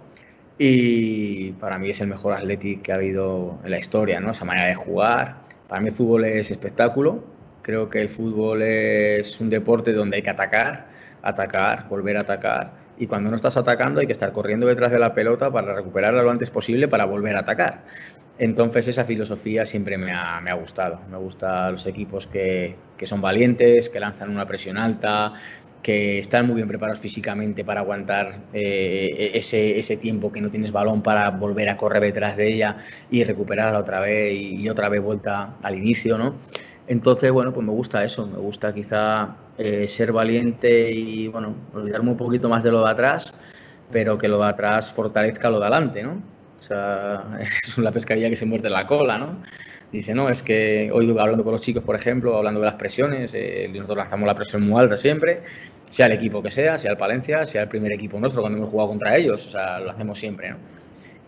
[0.57, 4.31] Y para mí es el mejor Athletic que ha habido en la historia, ¿no?
[4.31, 5.41] Esa manera de jugar.
[5.67, 7.23] Para mí el fútbol es espectáculo.
[7.61, 10.87] Creo que el fútbol es un deporte donde hay que atacar,
[11.23, 12.71] atacar, volver a atacar.
[12.97, 16.23] Y cuando no estás atacando hay que estar corriendo detrás de la pelota para recuperarla
[16.23, 17.83] lo antes posible para volver a atacar.
[18.37, 21.01] Entonces esa filosofía siempre me ha, me ha gustado.
[21.09, 25.33] Me gustan los equipos que, que son valientes, que lanzan una presión alta,
[25.85, 30.71] que están muy bien preparados físicamente para aguantar eh, ese, ese, tiempo que no tienes
[30.71, 32.77] balón para volver a correr detrás de ella
[33.11, 36.33] y recuperarla otra vez y, otra vez vuelta al inicio, ¿no?
[36.87, 42.09] Entonces, bueno, pues me gusta eso, me gusta quizá eh, ser valiente y, bueno, olvidarme
[42.09, 43.35] un poquito más de lo de atrás,
[43.91, 46.19] pero que lo de atrás fortalezca lo de adelante, ¿no?
[46.65, 49.41] Sea, es la pescadilla que se muerde la cola, ¿no?
[49.91, 53.33] Dice, no, es que hoy hablando con los chicos, por ejemplo, hablando de las presiones,
[53.35, 55.43] eh, nosotros lanzamos la presión muy alta siempre,
[55.89, 58.71] sea el equipo que sea, sea el Palencia, sea el primer equipo nuestro cuando hemos
[58.71, 60.57] jugado contra ellos, o sea, lo hacemos siempre, ¿no?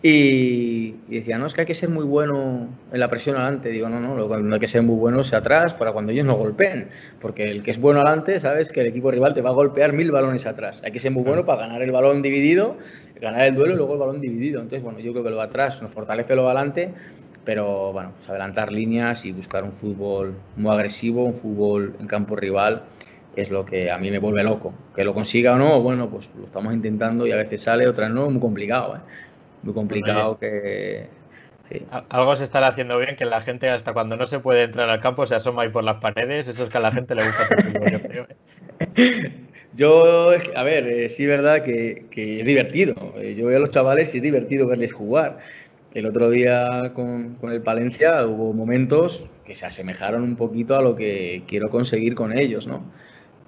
[0.00, 3.70] Y, decía, no, es que hay que ser muy bueno en la presión adelante.
[3.70, 6.34] Digo, no, no, que hay que ser muy bueno es atrás para cuando ellos no
[6.34, 6.88] golpeen.
[7.20, 9.92] Porque el que es bueno adelante, sabes que el equipo rival te va a golpear
[9.92, 10.80] mil balones atrás.
[10.84, 12.76] Hay que ser muy bueno para ganar el balón dividido,
[13.20, 14.60] ganar el duelo y luego el balón dividido.
[14.60, 16.94] Entonces, bueno, yo creo que lo de atrás nos fortalece lo de adelante
[17.44, 22.36] pero bueno, pues adelantar líneas y buscar un fútbol muy agresivo, un fútbol en campo
[22.36, 22.82] rival,
[23.36, 24.74] es lo que a mí me vuelve loco.
[24.94, 28.10] Que lo consiga o no, bueno, pues lo estamos intentando y a veces sale, otras
[28.10, 29.00] no, muy complicado, ¿eh?
[29.62, 31.06] Muy complicado que...
[32.08, 35.00] Algo se estará haciendo bien que la gente hasta cuando no se puede entrar al
[35.00, 37.46] campo se asoma ahí por las paredes, eso es que a la gente le gusta.
[38.10, 39.34] ¿eh?
[39.76, 43.12] yo, a ver, eh, sí es verdad que, que, es divertido.
[43.18, 45.40] Eh, yo veo a los chavales y es divertido verles jugar.
[45.92, 50.80] El otro día con, con, el Palencia hubo momentos que se asemejaron un poquito a
[50.80, 52.82] lo que quiero conseguir con ellos, ¿no?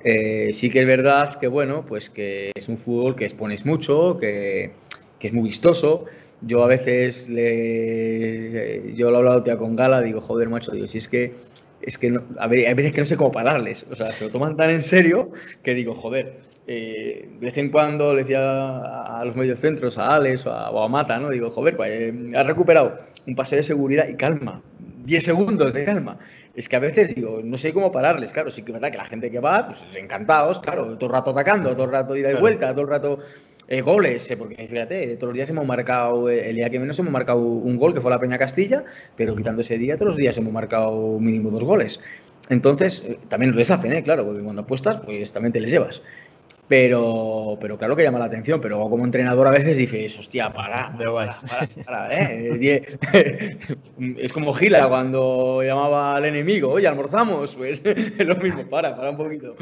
[0.03, 4.17] Eh, sí que es verdad que, bueno, pues que es un fútbol que expones mucho,
[4.19, 4.73] que,
[5.21, 6.07] que es muy vistoso.
[6.41, 10.99] Yo a veces, le, yo lo he hablado con Gala, digo, joder, macho, digo, si
[10.99, 11.35] es que,
[11.83, 13.87] es que no, a ver, hay veces que no sé cómo pararles.
[13.91, 15.31] O sea, se lo toman tan en serio
[15.63, 20.47] que digo, joder, eh, de vez en cuando le decía a los mediocentros, a Alex
[20.47, 21.29] o a, o a Mata, ¿no?
[21.29, 22.95] Digo, joder, pues, eh, ha recuperado
[23.27, 24.63] un paseo de seguridad y calma,
[25.05, 26.19] 10 segundos de calma.
[26.55, 28.99] Es que a veces digo, no sé cómo pararles, claro, sí que es verdad que
[28.99, 32.31] la gente que va, pues encantados, claro, todo el rato atacando, todo el rato ida
[32.31, 33.19] y vuelta, todo el rato
[33.71, 36.99] eh, goles, eh, porque fíjate, todos los días hemos marcado, eh, el día que menos
[36.99, 38.85] hemos marcado un gol, que fue la Peña Castilla,
[39.17, 42.01] pero quitando ese día, todos los días hemos marcado mínimo dos goles.
[42.49, 44.03] Entonces, eh, también les hacen, ¿eh?
[44.03, 46.03] claro, porque cuando apuestas, pues también te les llevas.
[46.67, 50.93] Pero, pero claro que llama la atención, pero como entrenador a veces dices, hostia, para,
[50.97, 52.99] para, para, para ¿eh?
[54.19, 59.11] Es como Gila cuando llamaba al enemigo, oye, almorzamos, pues es lo mismo, para, para
[59.11, 59.55] un poquito.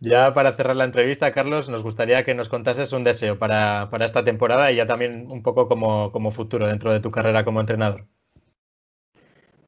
[0.00, 4.04] Ya para cerrar la entrevista, Carlos, nos gustaría que nos contases un deseo para, para
[4.04, 7.60] esta temporada y ya también un poco como, como futuro dentro de tu carrera como
[7.60, 8.06] entrenador.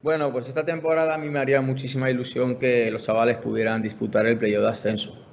[0.01, 4.25] Bueno, pues esta temporada a mí me haría muchísima ilusión que los chavales pudieran disputar
[4.27, 5.25] el playoff de ascenso.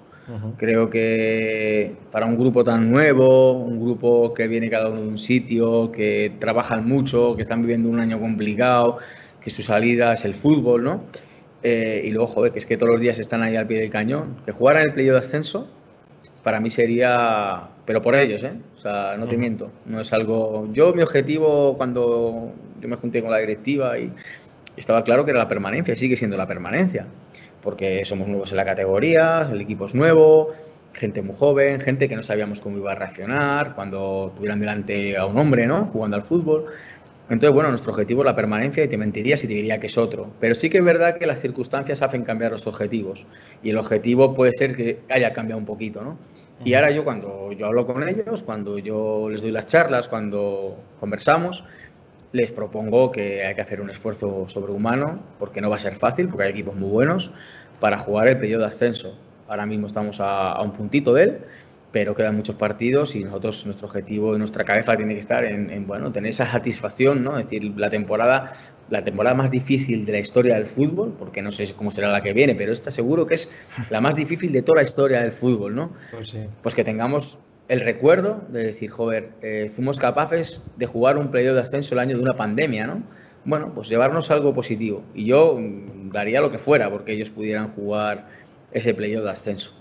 [0.56, 5.18] Creo que para un grupo tan nuevo, un grupo que viene cada uno de un
[5.18, 8.98] sitio, que trabajan mucho, que están viviendo un año complicado,
[9.40, 11.04] que su salida es el fútbol, ¿no?
[11.68, 13.90] Eh, y luego, joder, que es que todos los días están ahí al pie del
[13.90, 14.36] cañón.
[14.44, 15.68] Que jugaran el playoff de ascenso,
[16.44, 18.52] para mí sería, pero por ellos, ¿eh?
[18.76, 20.68] O sea, no te miento, no es algo...
[20.72, 24.12] Yo mi objetivo cuando yo me junté con la directiva y
[24.76, 27.08] estaba claro que era la permanencia, sigue siendo la permanencia
[27.66, 30.50] porque somos nuevos en la categoría, el equipo es nuevo,
[30.92, 35.26] gente muy joven, gente que no sabíamos cómo iba a reaccionar cuando tuvieran delante a
[35.26, 35.86] un hombre, ¿no?
[35.86, 36.66] Jugando al fútbol.
[37.28, 39.98] Entonces, bueno, nuestro objetivo es la permanencia y te mentiría si te diría que es
[39.98, 40.30] otro.
[40.38, 43.26] Pero sí que es verdad que las circunstancias hacen cambiar los objetivos.
[43.64, 46.18] Y el objetivo puede ser que haya cambiado un poquito, ¿no?
[46.64, 50.78] Y ahora yo cuando yo hablo con ellos, cuando yo les doy las charlas, cuando
[51.00, 51.64] conversamos,
[52.32, 56.28] les propongo que hay que hacer un esfuerzo sobrehumano, porque no va a ser fácil,
[56.28, 57.32] porque hay equipos muy buenos,
[57.80, 59.18] para jugar el periodo de ascenso.
[59.48, 61.38] Ahora mismo estamos a, a un puntito de él,
[61.96, 65.70] pero quedan muchos partidos y nosotros, nuestro objetivo y nuestra cabeza tiene que estar en,
[65.70, 67.38] en, bueno, tener esa satisfacción, ¿no?
[67.38, 68.52] Es decir, la temporada,
[68.90, 72.20] la temporada más difícil de la historia del fútbol, porque no sé cómo será la
[72.20, 73.48] que viene, pero esta seguro que es
[73.88, 75.94] la más difícil de toda la historia del fútbol, ¿no?
[76.10, 76.40] Pues, sí.
[76.62, 81.54] pues que tengamos el recuerdo de decir, joder, eh, fuimos capaces de jugar un periodo
[81.54, 83.04] de ascenso el año de una pandemia, ¿no?
[83.46, 85.02] Bueno, pues llevarnos algo positivo.
[85.14, 88.28] Y yo mm, daría lo que fuera porque ellos pudieran jugar
[88.70, 89.72] ese playoff de ascenso.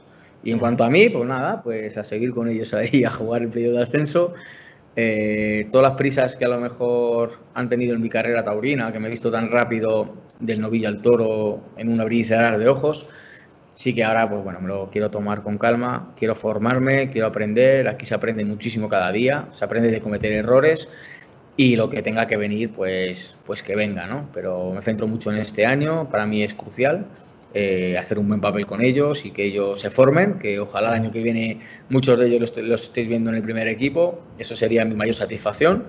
[0.45, 3.41] Y en cuanto a mí, pues nada, pues a seguir con ellos ahí, a jugar
[3.41, 4.33] el playoff de ascenso.
[4.95, 8.99] Eh, todas las prisas que a lo mejor han tenido en mi carrera taurina, que
[8.99, 12.69] me he visto tan rápido del novillo al toro en un abrir y cerrar de
[12.69, 13.07] ojos,
[13.73, 17.89] sí que ahora, pues bueno, me lo quiero tomar con calma, quiero formarme, quiero aprender,
[17.89, 20.87] aquí se aprende muchísimo cada día, se aprende de cometer errores
[21.57, 24.29] y lo que tenga que venir, pues, pues que venga, ¿no?
[24.33, 27.07] Pero me centro mucho en este año, para mí es crucial
[27.57, 30.95] eh, hacer un buen papel con ellos y que ellos se formen, que ojalá el
[30.95, 34.57] año que viene muchos de ellos los, los estéis viendo en el primer equipo, eso
[34.57, 35.87] sería mi mayor satisfacción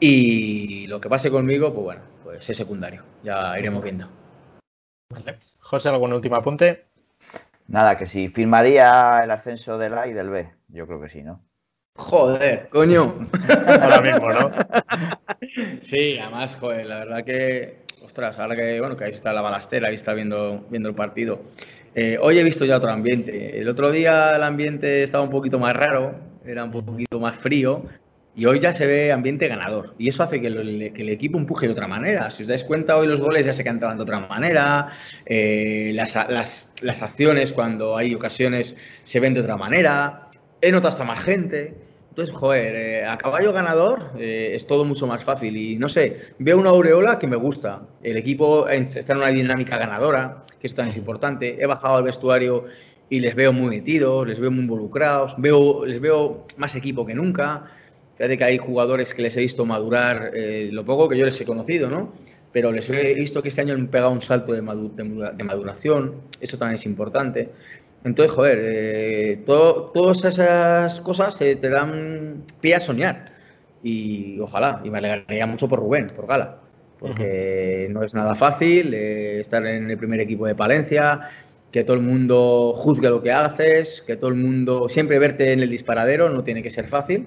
[0.00, 4.08] y lo que pase conmigo, pues bueno, pues es secundario, ya iremos viendo.
[5.10, 5.38] Vale.
[5.58, 6.86] José, ¿algún último apunte?
[7.68, 10.48] Nada, que si firmaría el ascenso del A y del B.
[10.68, 11.42] Yo creo que sí, ¿no?
[11.96, 13.28] Joder, coño.
[13.82, 14.50] Ahora mismo, ¿no?
[15.82, 19.88] Sí, además, joder, la verdad que, ostras, ahora que, bueno, que ahí está la balastera,
[19.88, 21.40] ahí está viendo, viendo el partido.
[21.94, 23.58] Eh, hoy he visto ya otro ambiente.
[23.58, 26.14] El otro día el ambiente estaba un poquito más raro,
[26.44, 27.82] era un poquito más frío,
[28.36, 29.94] y hoy ya se ve ambiente ganador.
[29.98, 32.30] Y eso hace que el, equipo empuje de otra manera.
[32.30, 34.88] Si os dais cuenta, hoy los goles ya se cantaban de otra manera.
[35.24, 40.28] Eh, las, las, las, acciones, cuando hay ocasiones, se ven de otra manera.
[40.60, 41.74] He notado hasta más gente.
[42.16, 45.54] Entonces, joder, eh, a caballo ganador eh, es todo mucho más fácil.
[45.54, 47.82] Y no sé, veo una aureola que me gusta.
[48.02, 51.62] El equipo está en una dinámica ganadora, que esto es importante.
[51.62, 52.64] He bajado al vestuario
[53.10, 55.34] y les veo muy metidos, les veo muy involucrados.
[55.36, 57.64] Veo, les veo más equipo que nunca
[58.16, 61.38] Fíjate que hay jugadores que les he visto madurar eh, lo poco que yo les
[61.38, 62.12] he conocido, ¿no?
[62.50, 66.76] Pero les he visto que este año han pegado un salto de, maduración, eso también
[66.76, 67.50] es importante.
[68.06, 73.32] Entonces, joder, eh, todas esas cosas te dan pie a soñar.
[73.82, 76.58] Y ojalá, y me alegraría mucho por Rubén, por Gala,
[77.00, 81.18] porque no es nada fácil eh, estar en el primer equipo de Palencia,
[81.72, 85.60] que todo el mundo juzgue lo que haces, que todo el mundo siempre verte en
[85.60, 87.26] el disparadero, no tiene que ser fácil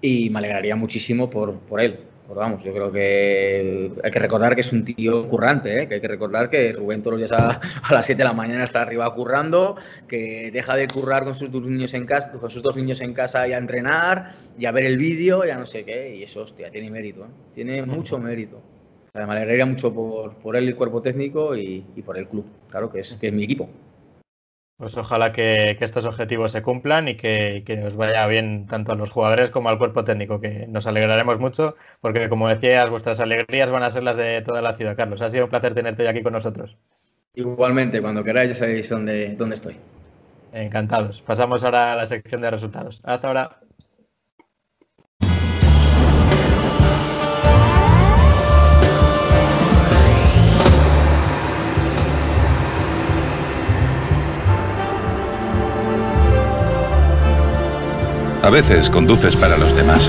[0.00, 2.00] y me alegraría muchísimo por, por él.
[2.34, 5.88] Vamos, yo creo que hay que recordar que es un tío currante, ¿eh?
[5.88, 7.60] que hay que recordar que Rubén todos los días a,
[7.90, 9.76] las 7 de la mañana está arriba currando,
[10.08, 13.14] que deja de currar con sus dos niños en casa, con sus dos niños en
[13.14, 16.42] casa y a entrenar, y a ver el vídeo, ya no sé qué, y eso,
[16.42, 17.28] hostia, tiene mérito, ¿eh?
[17.54, 18.60] tiene mucho mérito.
[19.14, 22.90] me alegraría mucho por, por él, el cuerpo técnico, y, y, por el club, claro,
[22.90, 23.68] que es, que es mi equipo.
[24.78, 28.94] Pues ojalá que, estos objetivos se cumplan y que, que, nos vaya bien tanto a
[28.94, 33.70] los jugadores como al cuerpo técnico, que nos alegraremos mucho, porque como decías, vuestras alegrías
[33.70, 34.94] van a ser las de toda la ciudad.
[34.94, 36.76] Carlos, ha sido un placer tenerte aquí con nosotros.
[37.34, 39.76] Igualmente, cuando queráis ya sabéis dónde, dónde estoy.
[40.52, 41.22] Encantados.
[41.22, 43.00] Pasamos ahora a la sección de resultados.
[43.04, 43.60] Hasta ahora.
[58.46, 60.08] A veces conduces para los demás.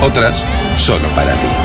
[0.00, 1.63] Otras solo para ti.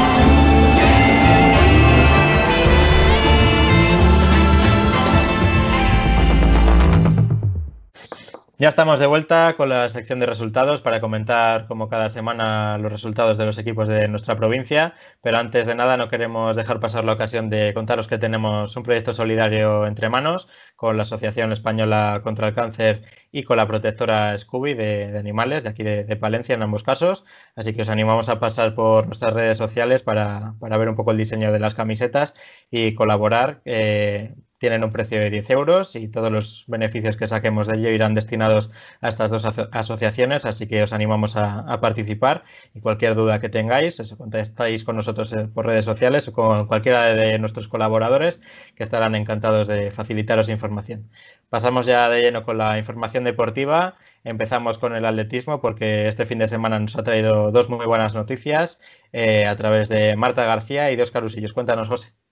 [8.62, 12.92] Ya estamos de vuelta con la sección de resultados para comentar como cada semana los
[12.92, 17.06] resultados de los equipos de nuestra provincia, pero antes de nada no queremos dejar pasar
[17.06, 22.20] la ocasión de contaros que tenemos un proyecto solidario entre manos con la Asociación Española
[22.22, 26.62] contra el Cáncer y con la protectora Scooby de, animales de aquí de, Palencia en
[26.62, 27.24] ambos casos.
[27.56, 31.18] Así que os animamos a pasar por nuestras redes sociales para, ver un poco el
[31.18, 32.34] diseño de las camisetas
[32.70, 33.62] y colaborar.
[33.64, 37.90] Eh, tienen un precio de 10 euros y todos los beneficios que saquemos de ello
[37.90, 42.44] irán destinados a estas dos asociaciones, así que os animamos a, participar
[42.74, 46.68] y cualquier duda que tengáis, eso, contactáis con nosotros eh, por redes sociales o con
[46.68, 48.42] cualquiera de nuestros colaboradores
[48.76, 51.10] que estarán encantados de facilitaros información.
[51.50, 53.96] Pasamos ya de lleno con la información deportiva.
[54.24, 58.14] Empezamos con el atletismo porque este fin de semana nos ha traído dos muy buenas
[58.14, 58.80] noticias
[59.14, 61.54] eh, a través de Marta García y de Oscar Usillos.
[61.54, 62.29] Cuéntanos, José.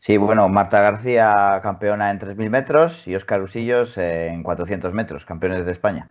[0.00, 5.66] Sí, bueno, Marta García campeona en 3.000 metros y Óscar Usillos en 400 metros, campeones
[5.66, 6.08] de España.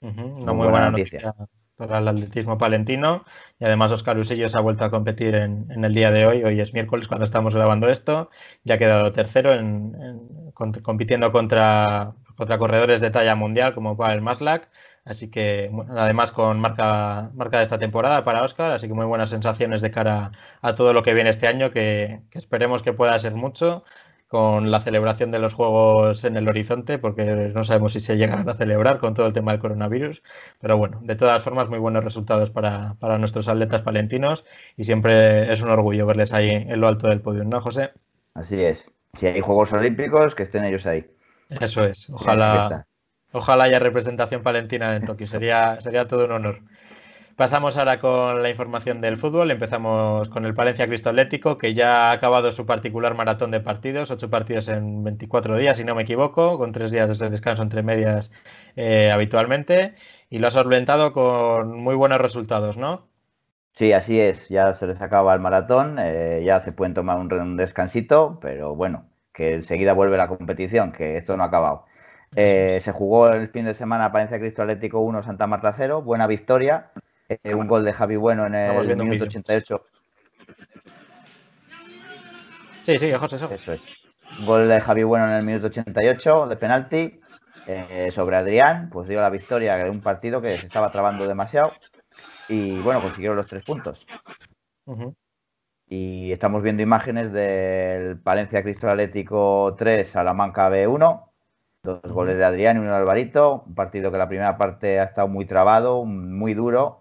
[0.00, 1.34] Una muy, buena, noticia.
[1.76, 3.26] para el atletismo palentino
[3.58, 6.72] y además Óscar Usillos ha vuelto a competir en, el día de hoy, hoy es
[6.72, 8.30] miércoles cuando estamos grabando esto,
[8.64, 9.92] ya ha quedado tercero en,
[10.54, 14.70] compitiendo contra, contra corredores de talla mundial como Pavel Maslak
[15.10, 19.30] Así que, además con marca, marca de esta temporada para Oscar, así que muy buenas
[19.30, 20.30] sensaciones de cara
[20.62, 23.82] a todo lo que viene este año, que, esperemos que pueda ser mucho
[24.28, 28.48] con la celebración de los Juegos en el horizonte, porque no sabemos si se llegarán
[28.48, 30.22] a celebrar con todo el tema del coronavirus.
[30.60, 34.44] Pero bueno, de todas formas, muy buenos resultados para, para nuestros atletas palentinos
[34.76, 37.90] y siempre es un orgullo verles ahí en lo alto del podio, ¿no, José?
[38.34, 38.88] Así es.
[39.18, 41.04] Si hay Juegos Olímpicos, que estén ellos ahí.
[41.48, 42.08] Eso es.
[42.10, 42.86] Ojalá,
[43.32, 46.62] Ojalá haya representación palentina en Tokio, sería, sería todo un honor.
[47.36, 49.50] Pasamos ahora con la información del fútbol.
[49.50, 54.10] Empezamos con el Palencia Cristo Atlético, que ya ha acabado su particular maratón de partidos,
[54.10, 57.82] ocho partidos en 24 días, si no me equivoco, con tres días de descanso entre
[57.82, 58.30] medias
[58.76, 59.94] eh, habitualmente,
[60.28, 63.08] y lo ha solventado con muy buenos resultados, ¿no?
[63.72, 64.48] Sí, así es.
[64.48, 69.08] Ya se les acaba el maratón, eh, ya se pueden tomar un descansito, pero bueno,
[69.32, 71.86] que enseguida vuelve la competición, que esto no ha acabado.
[72.36, 76.02] Eh, se jugó el fin de semana Palencia Cristo Atlético 1, Santa Marta 0.
[76.02, 76.90] Buena victoria.
[77.28, 79.86] Eh, un gol de Javi Bueno en el minuto 88.
[82.84, 83.50] Sí, sí, José, eso.
[83.50, 83.80] eso es.
[84.44, 87.20] Gol de Javi Bueno en el minuto 88 de penalti.
[87.66, 91.72] Eh, sobre Adrián, pues dio la victoria de un partido que se estaba trabando demasiado.
[92.48, 94.06] Y bueno, consiguieron los tres puntos.
[95.86, 101.29] Y estamos viendo imágenes del Palencia Cristo Atlético 3, Salamanca B1
[101.82, 103.64] Dos goles de Adrián y uno de Alvarito.
[103.66, 107.00] Un partido que la primera parte ha estado muy trabado, muy duro.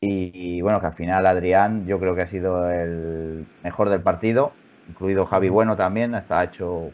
[0.00, 4.52] Y, bueno, que al final Adrián yo creo que ha sido el mejor del partido,
[4.88, 6.90] incluido Javi Bueno también, hasta ha hecho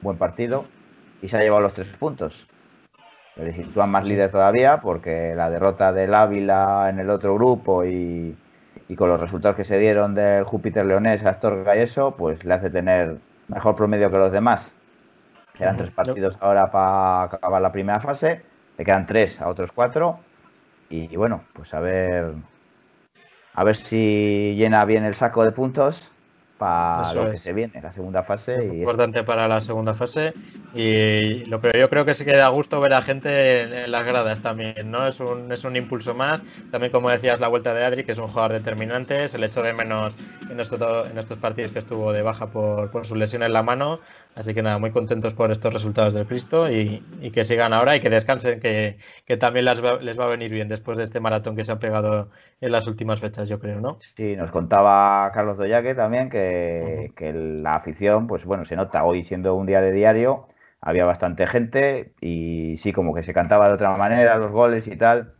[0.00, 0.64] buen partido
[1.22, 2.48] y se ha llevado los tres puntos.
[3.34, 8.36] Le sitúan más líder todavía porque la derrota del Ávila en el otro grupo y,
[8.88, 12.54] y, con los resultados que se dieron del Júpiter Leonés, Astorga y eso, pues le
[12.54, 13.18] hace tener
[13.48, 14.75] mejor promedio que los demás.
[15.56, 18.42] Quedan tres partidos ahora para acabar la primera fase.
[18.76, 20.20] Le quedan tres a otros cuatro.
[20.90, 22.34] y, bueno, pues a ver,
[23.54, 26.10] a ver si llena bien el saco de puntos
[26.58, 28.56] para lo que se viene, la segunda fase.
[28.64, 30.32] y importante para la segunda fase.
[30.74, 34.04] Y lo que yo creo que sí que da gusto ver a gente en, las
[34.04, 35.06] gradas también, ¿no?
[35.06, 36.42] Es un, es un impulso más.
[36.70, 39.62] También, como decías, la vuelta de Adri, que es un jugador determinante, se le echó
[39.62, 40.16] de menos
[40.50, 44.00] en, en estos partidos que estuvo de baja por, por su lesión en la mano.
[44.36, 48.00] Así que nada, muy contentos por estos resultados del Cristo y, que sigan ahora y
[48.00, 48.98] que descansen, que,
[49.38, 51.78] también les va, les va, a venir bien después de este maratón que se ha
[51.78, 52.28] pegado
[52.60, 53.96] en las últimas fechas, yo creo, ¿no?
[53.98, 59.24] Sí, nos contaba Carlos Doyaque también que, que la afición, pues bueno, se nota hoy
[59.24, 60.48] siendo un día de diario,
[60.82, 64.96] había bastante gente y sí, como que se cantaba de otra manera los goles y
[64.96, 65.32] tal.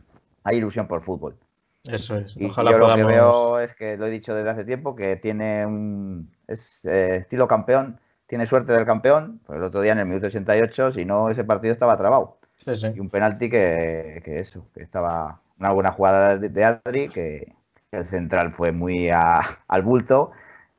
[0.43, 1.37] Hay ilusión por fútbol.
[1.83, 2.35] Eso es.
[2.43, 5.67] Ojalá yo lo que veo es que lo he dicho desde hace tiempo, que tiene
[5.67, 10.05] un es, eh, estilo campeón tiene suerte del campeón, pues el otro día en el
[10.05, 12.37] minuto 88, si no, ese partido estaba trabado.
[12.65, 17.53] Y un penalti que, eso, que estaba una buena jugada de, Adri, que
[17.91, 20.31] el central fue muy al bulto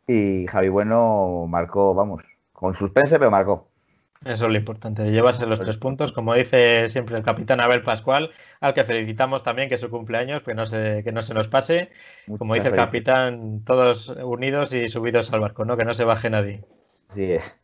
[0.07, 2.23] y Javi Bueno marcó, vamos,
[2.53, 3.69] con suspense, pero marcó.
[4.25, 8.33] Eso es lo importante, llevarse los tres puntos, como dice siempre el capitán Abel Pascual,
[8.61, 11.47] al que felicitamos también que es su cumpleaños, que no se, que no se nos
[11.47, 11.91] pase.
[12.37, 15.77] como dice el capitán, todos unidos y subidos al barco, ¿no?
[15.77, 16.65] Que no se baje nadie.
[17.09, 17.59] Así es.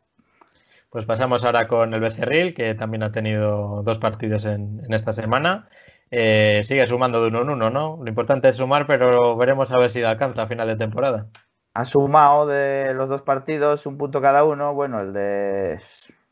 [0.90, 5.68] Pues pasamos ahora con el Becerril, que también ha tenido dos partidos en, esta semana.
[6.10, 7.98] Eh, sigue sumando de uno en uno, ¿no?
[8.00, 11.26] Lo importante es sumar, pero veremos a ver si alcanza a final de temporada.
[11.74, 14.72] Ha sumado de los dos partidos un punto cada uno.
[14.72, 15.80] Bueno, el de.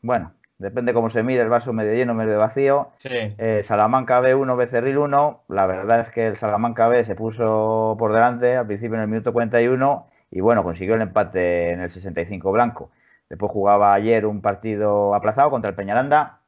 [0.01, 2.91] Bueno, depende cómo se mire, el vaso medio lleno, medio vacío.
[2.95, 3.09] Sí.
[3.11, 5.43] Eh, Salamanca B1, Becerril 1.
[5.49, 9.07] La verdad es que el Salamanca B se puso por delante al principio en el
[9.09, 12.89] minuto 41 y bueno, consiguió el empate en el 65 blanco.
[13.33, 16.41] Después jugaba ayer un partido aplazado contra el Peñaranda.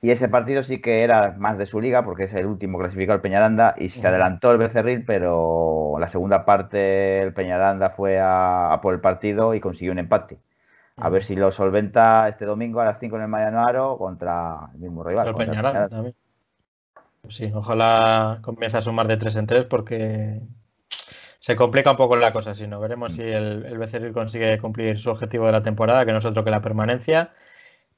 [0.00, 3.16] Y ese partido sí que era más de su liga, porque es el último clasificado
[3.16, 8.78] el Peñaranda y se adelantó el Becerril, pero la segunda parte el Peñaranda fue a,
[8.80, 10.38] por el partido y consiguió un empate.
[10.96, 14.78] A ver si lo solventa este domingo a las 5 en el Mariano contra el
[14.78, 15.26] mismo rival.
[15.26, 16.14] El Peñaranda también.
[17.30, 20.40] Sí, ojalá comience a sumar de 3 en 3 porque
[21.46, 22.80] se complica un poco la cosa, si no.
[22.80, 26.24] Veremos si el, el Becerril consigue cumplir su objetivo de la temporada, que no es
[26.24, 27.34] otro que la permanencia.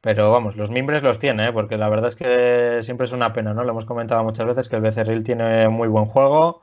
[0.02, 1.52] Pero vamos, los mimbres los tiene, ¿eh?
[1.54, 3.64] porque la verdad es que siempre es una pena, ¿no?
[3.64, 6.60] Lo hemos comentado muchas veces que el Becerril tiene muy buen juego.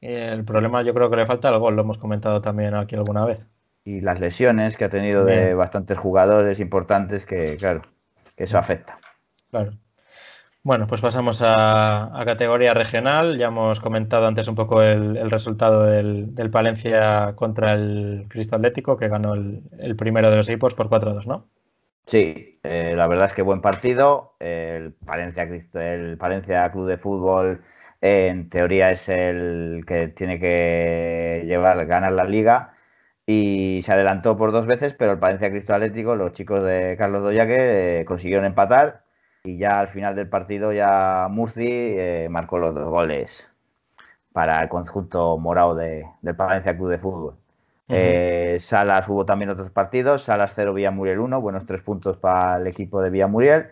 [0.00, 2.94] Y el problema yo creo que le falta el gol, lo hemos comentado también aquí
[2.94, 3.40] alguna vez.
[3.82, 7.82] Y las lesiones que ha tenido de bastantes jugadores importantes que, claro,
[8.36, 8.96] que eso afecta.
[9.50, 9.72] Claro.
[10.62, 13.38] Bueno, pues pasamos a, categoría regional.
[13.38, 19.08] Ya hemos comentado antes un poco el, resultado del, Palencia contra el Cristo Atlético, que
[19.08, 21.48] ganó el, primero de los equipos por 4-2, ¿no?
[22.06, 24.34] Sí, eh, la verdad es que buen partido.
[24.40, 27.62] El Palencia, el Palencia Club de Fútbol,
[28.00, 32.74] en teoría, es el que tiene que llevar, ganar la liga.
[33.26, 37.22] Y se adelantó por dos veces, pero el Palencia Cristo Atlético, los chicos de Carlos
[37.22, 39.07] Doyaque, eh, consiguieron empatar
[39.44, 43.48] y ya al final del partido ya Murci eh, marcó los dos goles
[44.32, 47.34] para el conjunto morado de, del Palencia Club de Fútbol.
[47.90, 52.66] Eh, Salas hubo también otros partidos, Salas 0, Villamuriel 1, buenos tres puntos para el
[52.66, 53.70] equipo de Villamuriel,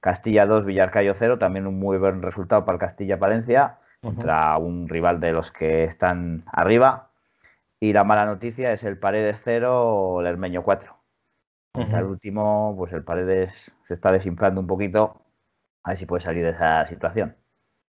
[0.00, 5.18] Castilla 2, Villarcayo 0, también un muy buen resultado para el Castilla-Palencia, contra un rival
[5.18, 7.10] de los que están arriba.
[7.80, 10.95] Y la mala noticia es el Paredes 0, el Hermeño 4.
[11.76, 13.52] El último, pues el Paredes
[13.88, 15.22] se está desinflando un poquito.
[15.82, 17.36] A ver si puede salir de esa situación.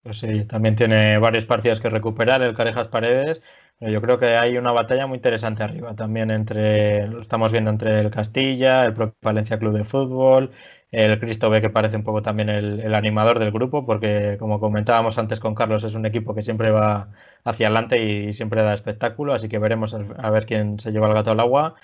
[0.02, 3.40] Pues sí, también tiene varios partidos que recuperar el Carejas Paredes.
[3.78, 7.70] Pero yo creo que hay una batalla muy interesante arriba también entre, lo estamos viendo
[7.70, 10.52] entre el Castilla, el propio Valencia Club de Fútbol,
[10.92, 15.18] el Cristo B que parece un poco también el, animador del grupo, porque como comentábamos
[15.18, 17.08] antes con Carlos, es un equipo que siempre va
[17.44, 21.14] hacia adelante y siempre da espectáculo, así que veremos a ver quién se lleva el
[21.14, 21.74] gato al agua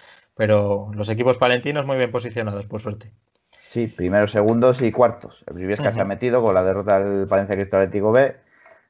[0.40, 3.12] pero los equipos palentinos muy bien posicionados, por suerte.
[3.68, 5.44] Sí, primeros, segundos y cuartos.
[5.46, 8.36] El Briviesca se ha metido con la derrota del Palencia Cristo Atlético B,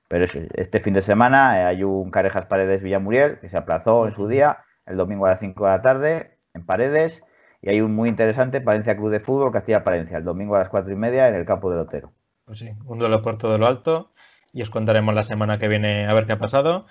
[0.06, 4.14] pero este fin de semana eh, hay un Carejas Paredes Villamuriel que se aplazó en
[4.14, 7.20] su día, el domingo a las 5 de la tarde, en Paredes,
[7.62, 10.68] y hay un muy interesante Palencia Club de Fútbol Castilla Palencia, el domingo a las
[10.68, 12.12] 4 y media en el campo del Otero.
[12.44, 14.12] Pues sí, un duelo por todo lo alto,
[14.52, 16.86] y os contaremos la semana que viene a ver qué ha pasado.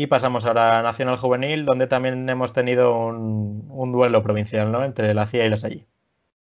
[0.00, 4.84] Y pasamos ahora a Nacional Juvenil, donde también hemos tenido un, duelo provincial, ¿no?
[4.84, 5.88] Entre la CIA y la Salle.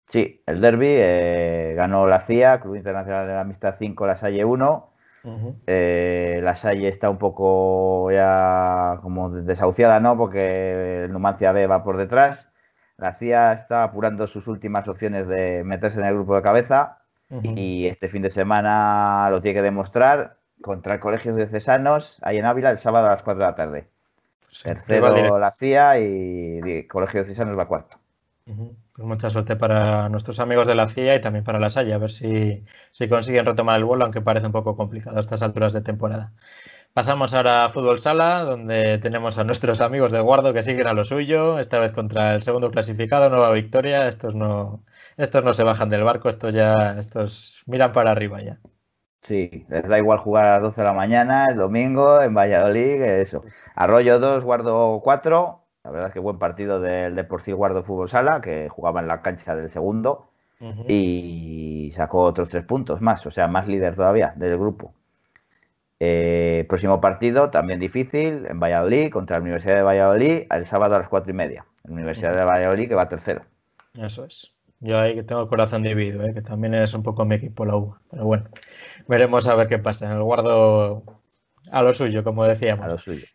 [0.08, 4.44] Sí, el derby eh, ganó la CIA, Club Internacional de la Amistad 5, la Salle
[4.44, 4.90] 1.
[5.66, 10.18] Eh, la Salle está un poco ya como desahuciada, ¿no?
[10.18, 12.46] Porque el Numancia B va por detrás.
[12.98, 16.98] La CIA está apurando sus últimas opciones de meterse en el grupo de cabeza
[17.42, 22.38] y este fin de semana lo tiene que demostrar contra el Colegio de Cesanos, ahí
[22.38, 23.88] en Ávila, el sábado a las 4 de la tarde.
[24.40, 27.98] Pues Tercero la CIA y, y Colegio de Cesanos va cuarto.
[28.44, 31.98] Pues mucha suerte para nuestros amigos de la CIA y también para la Salle, a
[31.98, 35.72] ver si, si consiguen retomar el vuelo, aunque parece un poco complicado a estas alturas
[35.72, 36.32] de temporada.
[36.92, 40.94] Pasamos ahora a Fútbol Sala, donde tenemos a nuestros amigos del Guardo que siguen a
[40.94, 44.08] lo suyo, esta vez contra el segundo clasificado, nueva victoria.
[44.08, 44.82] Estos no,
[45.18, 48.58] estos no se bajan del barco, estos ya, estos miran para arriba ya.
[49.26, 53.02] Sí, les da igual jugar a las 12 de la mañana, el domingo, en Valladolid,
[53.02, 53.42] eso.
[53.74, 55.60] Arroyo 2, Guardo 4.
[55.82, 59.22] La verdad es que buen partido del Deportivo Guardo Fútbol Sala, que jugaba en la
[59.22, 60.28] cancha del segundo
[60.86, 64.94] y sacó otros tres puntos más, o sea, más líder todavía del grupo.
[65.98, 71.00] Eh, próximo partido, también difícil, en Valladolid, contra la Universidad de Valladolid, el sábado a
[71.00, 71.66] las cuatro y media.
[71.82, 73.42] La Universidad de Valladolid que va tercero.
[73.94, 74.55] Eso es.
[74.80, 76.34] Yo ahí que tengo el corazón dividido, ¿eh?
[76.34, 77.96] que también es un poco mi equipo la U.
[78.10, 78.48] Pero bueno,
[79.08, 80.12] veremos a ver qué pasa.
[80.12, 81.02] El guardo
[81.70, 82.84] a lo suyo, como decíamos.
[82.84, 83.26] A lo suyo.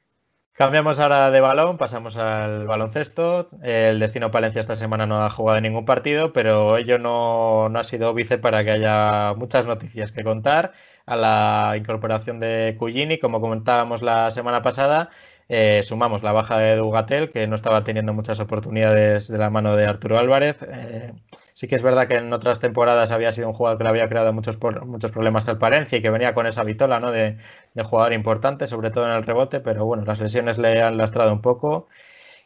[0.53, 3.49] Cambiamos ahora de balón, pasamos al baloncesto.
[3.63, 7.83] El Destino Palencia esta semana no ha jugado ningún partido, pero ello no, no ha
[7.83, 10.73] sido óbice para que haya muchas noticias que contar.
[11.07, 15.09] A la incorporación de Cugini, como comentábamos la semana pasada,
[15.49, 19.75] eh, sumamos la baja de Dugatel, que no estaba teniendo muchas oportunidades de la mano
[19.75, 20.57] de Arturo Álvarez.
[20.61, 21.13] Eh,
[21.53, 24.09] sí que es verdad que en otras temporadas había sido un jugador que le había
[24.09, 27.11] creado muchos, muchos problemas al Palencia y que venía con esa vitola ¿no?
[27.11, 27.37] de,
[27.73, 31.33] de jugador importante, sobre todo en el rebote, pero bueno, las lesiones le han lastrado
[31.33, 31.87] un poco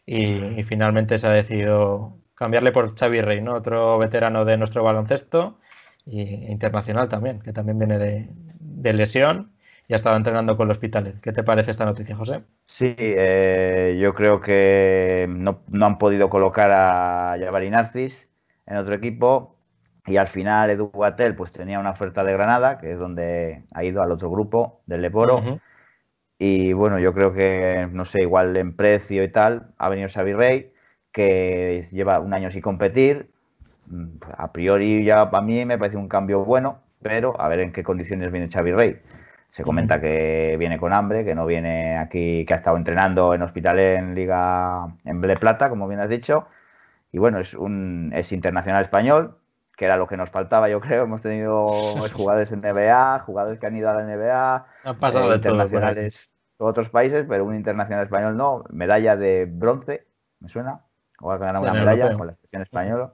[0.06, 3.56] y, y finalmente se ha decidido cambiarle por Xavi Rey, ¿no?
[3.56, 5.60] otro veterano de nuestro baloncesto
[6.06, 6.22] y
[6.52, 8.30] internacional también, que también viene de,
[8.60, 9.55] de lesión
[9.88, 11.20] y ha estado entrenando con los hospitales.
[11.22, 12.44] ¿Qué te parece esta noticia, José?
[12.68, 18.28] Sí, eh, yo creo que no, no han podido colocar a Jabari Narcis
[18.66, 19.56] en otro equipo
[20.06, 23.84] y al final Edu Guatel pues tenía una oferta de Granada, que es donde ha
[23.84, 25.42] ido al otro grupo del Leporo.
[26.38, 30.34] Y bueno, yo creo que, no sé, igual en precio y tal, ha venido Xavi
[30.34, 30.74] Rey,
[31.12, 33.32] que lleva un año sin competir.
[33.88, 37.72] Mm, A priori ya para mí me parece un cambio bueno, pero a ver en
[37.72, 39.00] qué condiciones viene Xavi Rey.
[39.56, 43.42] Se comenta que viene con hambre, que no viene aquí, que ha estado entrenando en
[43.42, 46.50] hospital en Liga en Ble Plata, como bien has dicho.
[47.14, 49.38] Y bueno, es un es internacional español,
[49.78, 51.04] que era lo que nos faltaba, yo creo.
[51.04, 51.68] Hemos tenido
[52.14, 56.30] jugadores en NBA, jugadores que han ido a la NBA, Ha pasado eh, internacionales
[56.60, 58.66] de otros países, pero un internacional español no.
[58.72, 60.06] Medalla de bronce,
[60.42, 60.82] me suena.
[61.22, 62.18] O ha ganado una medalla europeo.
[62.18, 63.14] con la selección española.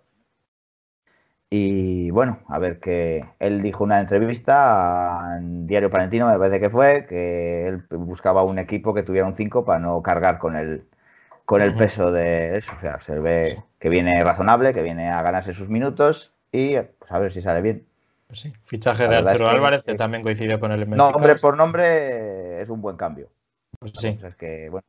[1.54, 6.62] Y bueno, a ver que él dijo en una entrevista en Diario Palentino, me parece
[6.62, 10.56] que fue, que él buscaba un equipo que tuviera un 5 para no cargar con
[10.56, 10.86] el,
[11.44, 12.72] con el peso de eso.
[12.78, 17.12] O sea, se ve que viene razonable, que viene a ganarse sus minutos y pues,
[17.12, 17.86] a ver si sale bien.
[18.28, 21.12] Pues sí, Fichaje de es Arturo que- Álvarez, que también coincidió con el Benfica.
[21.12, 23.28] Nombre por nombre es un buen cambio.
[23.78, 24.86] Pues sí, es que, bueno,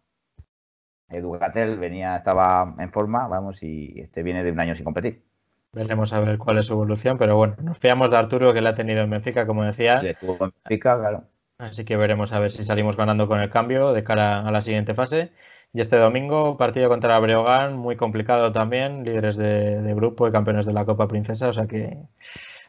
[1.09, 5.25] Edu Gatel venía, estaba en forma, vamos, y este viene de un año sin competir.
[5.73, 8.69] Veremos a ver cuál es su evolución, pero bueno, nos fiamos de Arturo que le
[8.69, 11.25] ha tenido en Benfica, como decía, Le estuvo en Benfica, claro.
[11.59, 14.63] así que veremos a ver si salimos ganando con el cambio de cara a la
[14.63, 15.33] siguiente fase.
[15.75, 20.67] Y este domingo, partido contra Breogán, muy complicado también, líderes de, de grupo y campeones
[20.67, 21.97] de la Copa Princesa, o sea que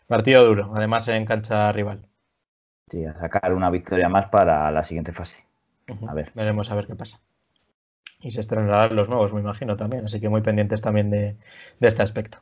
[0.08, 2.06] partido duro, además en cancha rival.
[2.90, 5.44] Sí, a sacar una victoria más para la siguiente fase.
[6.08, 6.32] A ver.
[6.36, 7.20] Veremos a ver qué pasa.
[8.20, 11.38] Y se estrenarán los nuevos, me imagino también, así que muy pendientes también de,
[11.80, 12.40] de este aspecto.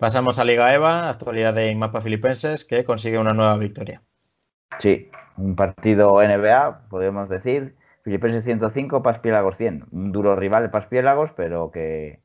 [0.00, 4.00] Pasamos a Liga EVA, actualidad de Inmapa Filipenses, que consigue una nueva victoria.
[4.78, 7.76] Sí, un partido NBA, podemos decir.
[8.02, 9.84] Filipenses 105, Paspiélagos 100.
[9.92, 12.20] Un duro rival el Paspiélagos, pero que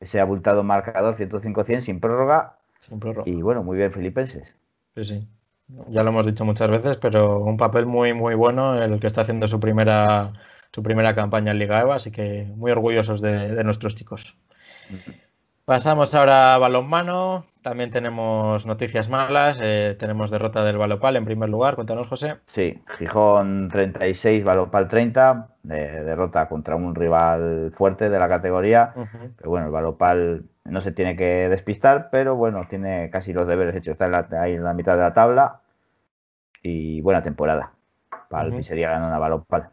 [0.00, 2.56] se ha abultado marcador 105-100 sin prórroga.
[2.80, 3.30] Sin prórroga.
[3.30, 4.52] Y bueno, muy bien Filipenses.
[4.96, 5.28] Sí, sí.
[5.90, 9.20] Ya lo hemos dicho muchas veces, pero un papel muy, muy bueno el que está
[9.20, 10.32] haciendo su primera,
[10.72, 14.36] su primera campaña en Liga EVA, así que muy orgullosos de, de nuestros chicos.
[15.64, 17.46] Pasamos ahora a balonmano.
[17.62, 19.60] También tenemos noticias malas.
[19.62, 21.76] eh, tenemos derrota del Balopal en primer lugar.
[21.76, 22.38] Cuéntanos, José.
[22.46, 28.92] Sí, Gijón 36, Balopal 30, de- derrota contra un rival fuerte de la categoría.
[29.36, 33.76] Pero bueno, el Balopal no se tiene que despistar, pero bueno, tiene casi los deberes
[33.76, 33.92] hechos.
[33.92, 35.60] Está en la- ahí en la mitad de la tabla
[36.62, 37.70] y buena temporada.
[38.28, 38.64] Para el Ujú.
[38.64, 39.68] sería ganar una Balopal.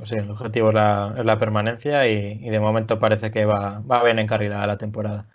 [0.00, 3.44] Pues sí, el objetivo es la, es la permanencia y, y de momento parece que
[3.44, 5.28] va, va bien encarrilada la temporada.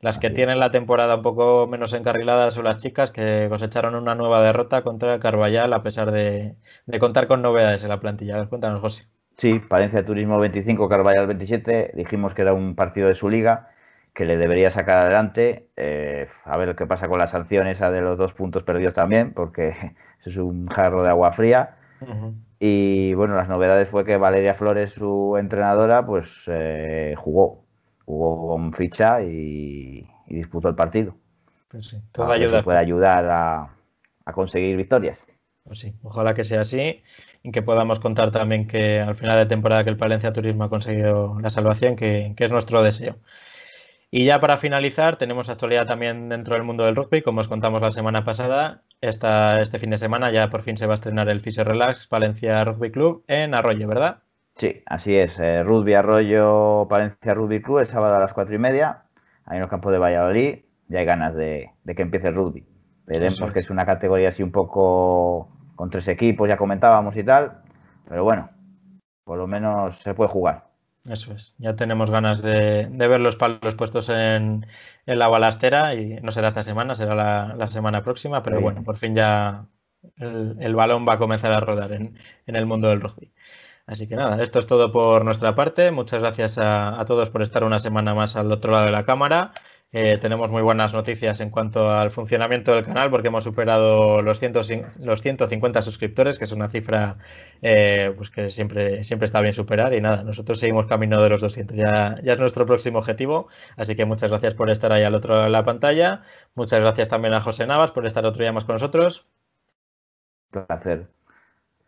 [0.00, 4.14] Las que tienen la temporada un poco menos encarrilada son las chicas que cosecharon una
[4.14, 6.56] nueva derrota contra el Carballal a pesar de,
[6.86, 8.46] de contar con novedades en la plantilla.
[8.48, 9.08] Cuéntanos, José.
[9.36, 11.92] Sí, Palencia Turismo 25, Carvallal 27.
[11.94, 13.70] Dijimos que era un partido de su liga
[14.14, 15.68] que le debería sacar adelante.
[15.76, 19.32] Eh, a ver qué pasa con la sanción esa de los dos puntos perdidos también,
[19.32, 19.70] porque
[20.20, 21.76] eso es un jarro de agua fría.
[22.64, 27.64] Y bueno, las novedades fue que Valeria Flores, su entrenadora, pues eh, jugó,
[28.04, 31.16] jugó con ficha y, disputó el partido.
[31.68, 32.62] Pues sí, todo ayuda.
[32.62, 33.74] puede ayudar a,
[34.24, 35.18] a conseguir victorias.
[35.64, 37.02] Pues sí, ojalá que sea así
[37.42, 40.70] y que podamos contar también que al final de temporada que el Palencia Turismo ha
[40.70, 43.16] conseguido la salvación, que, es nuestro deseo.
[44.08, 47.82] Y ya para finalizar, tenemos actualidad también dentro del mundo del rugby, como os contamos
[47.82, 48.84] la semana pasada.
[49.02, 52.06] Esta, este fin de semana ya por fin se va a estrenar el Fisher Relax
[52.06, 54.22] Palencia Rugby Club en Arroyo, ¿verdad?
[54.54, 55.40] Sí, así es.
[55.40, 59.02] Eh, rugby Arroyo Palencia Rugby Club el sábado a las cuatro y media,
[59.44, 60.60] ahí en el campo de Valladolid.
[60.86, 62.64] Ya hay ganas de, que empiece el rugby.
[63.06, 67.60] Veremos que es una categoría así un poco con tres equipos, ya comentábamos y tal,
[68.08, 68.50] pero bueno,
[69.24, 70.68] por lo menos se puede jugar.
[71.04, 74.66] Eso es, ya tenemos ganas de, ver los palos puestos en,
[75.04, 77.14] la balastera y no será esta semana, será
[77.56, 79.66] la, semana próxima, pero bueno, por fin ya
[80.16, 83.32] el, balón va a comenzar a rodar en, el mundo del rugby.
[83.86, 85.90] Así que nada, esto es todo por nuestra parte.
[85.90, 89.52] Muchas gracias a todos por estar una semana más al otro lado de la cámara.
[89.94, 94.40] Eh, tenemos muy buenas noticias en cuanto al funcionamiento del canal porque hemos superado los,
[94.98, 97.18] los 150 suscriptores, que es una cifra
[97.60, 99.92] eh, pues que siempre, siempre está bien superar.
[99.92, 101.76] Y nada, nosotros seguimos camino de los 200.
[101.76, 103.48] Ya, ya es nuestro próximo objetivo.
[103.76, 106.22] Así que muchas gracias por estar ahí al otro lado de la pantalla.
[106.54, 109.26] Muchas gracias también a José Navas por estar otro día más con nosotros.
[110.50, 111.08] Placer.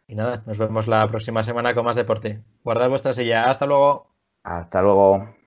[0.07, 2.43] Y nada, nos vemos la próxima semana con más deporte.
[2.63, 3.49] Guardad vuestra silla.
[3.49, 4.11] Hasta luego.
[4.43, 5.44] Hasta luego.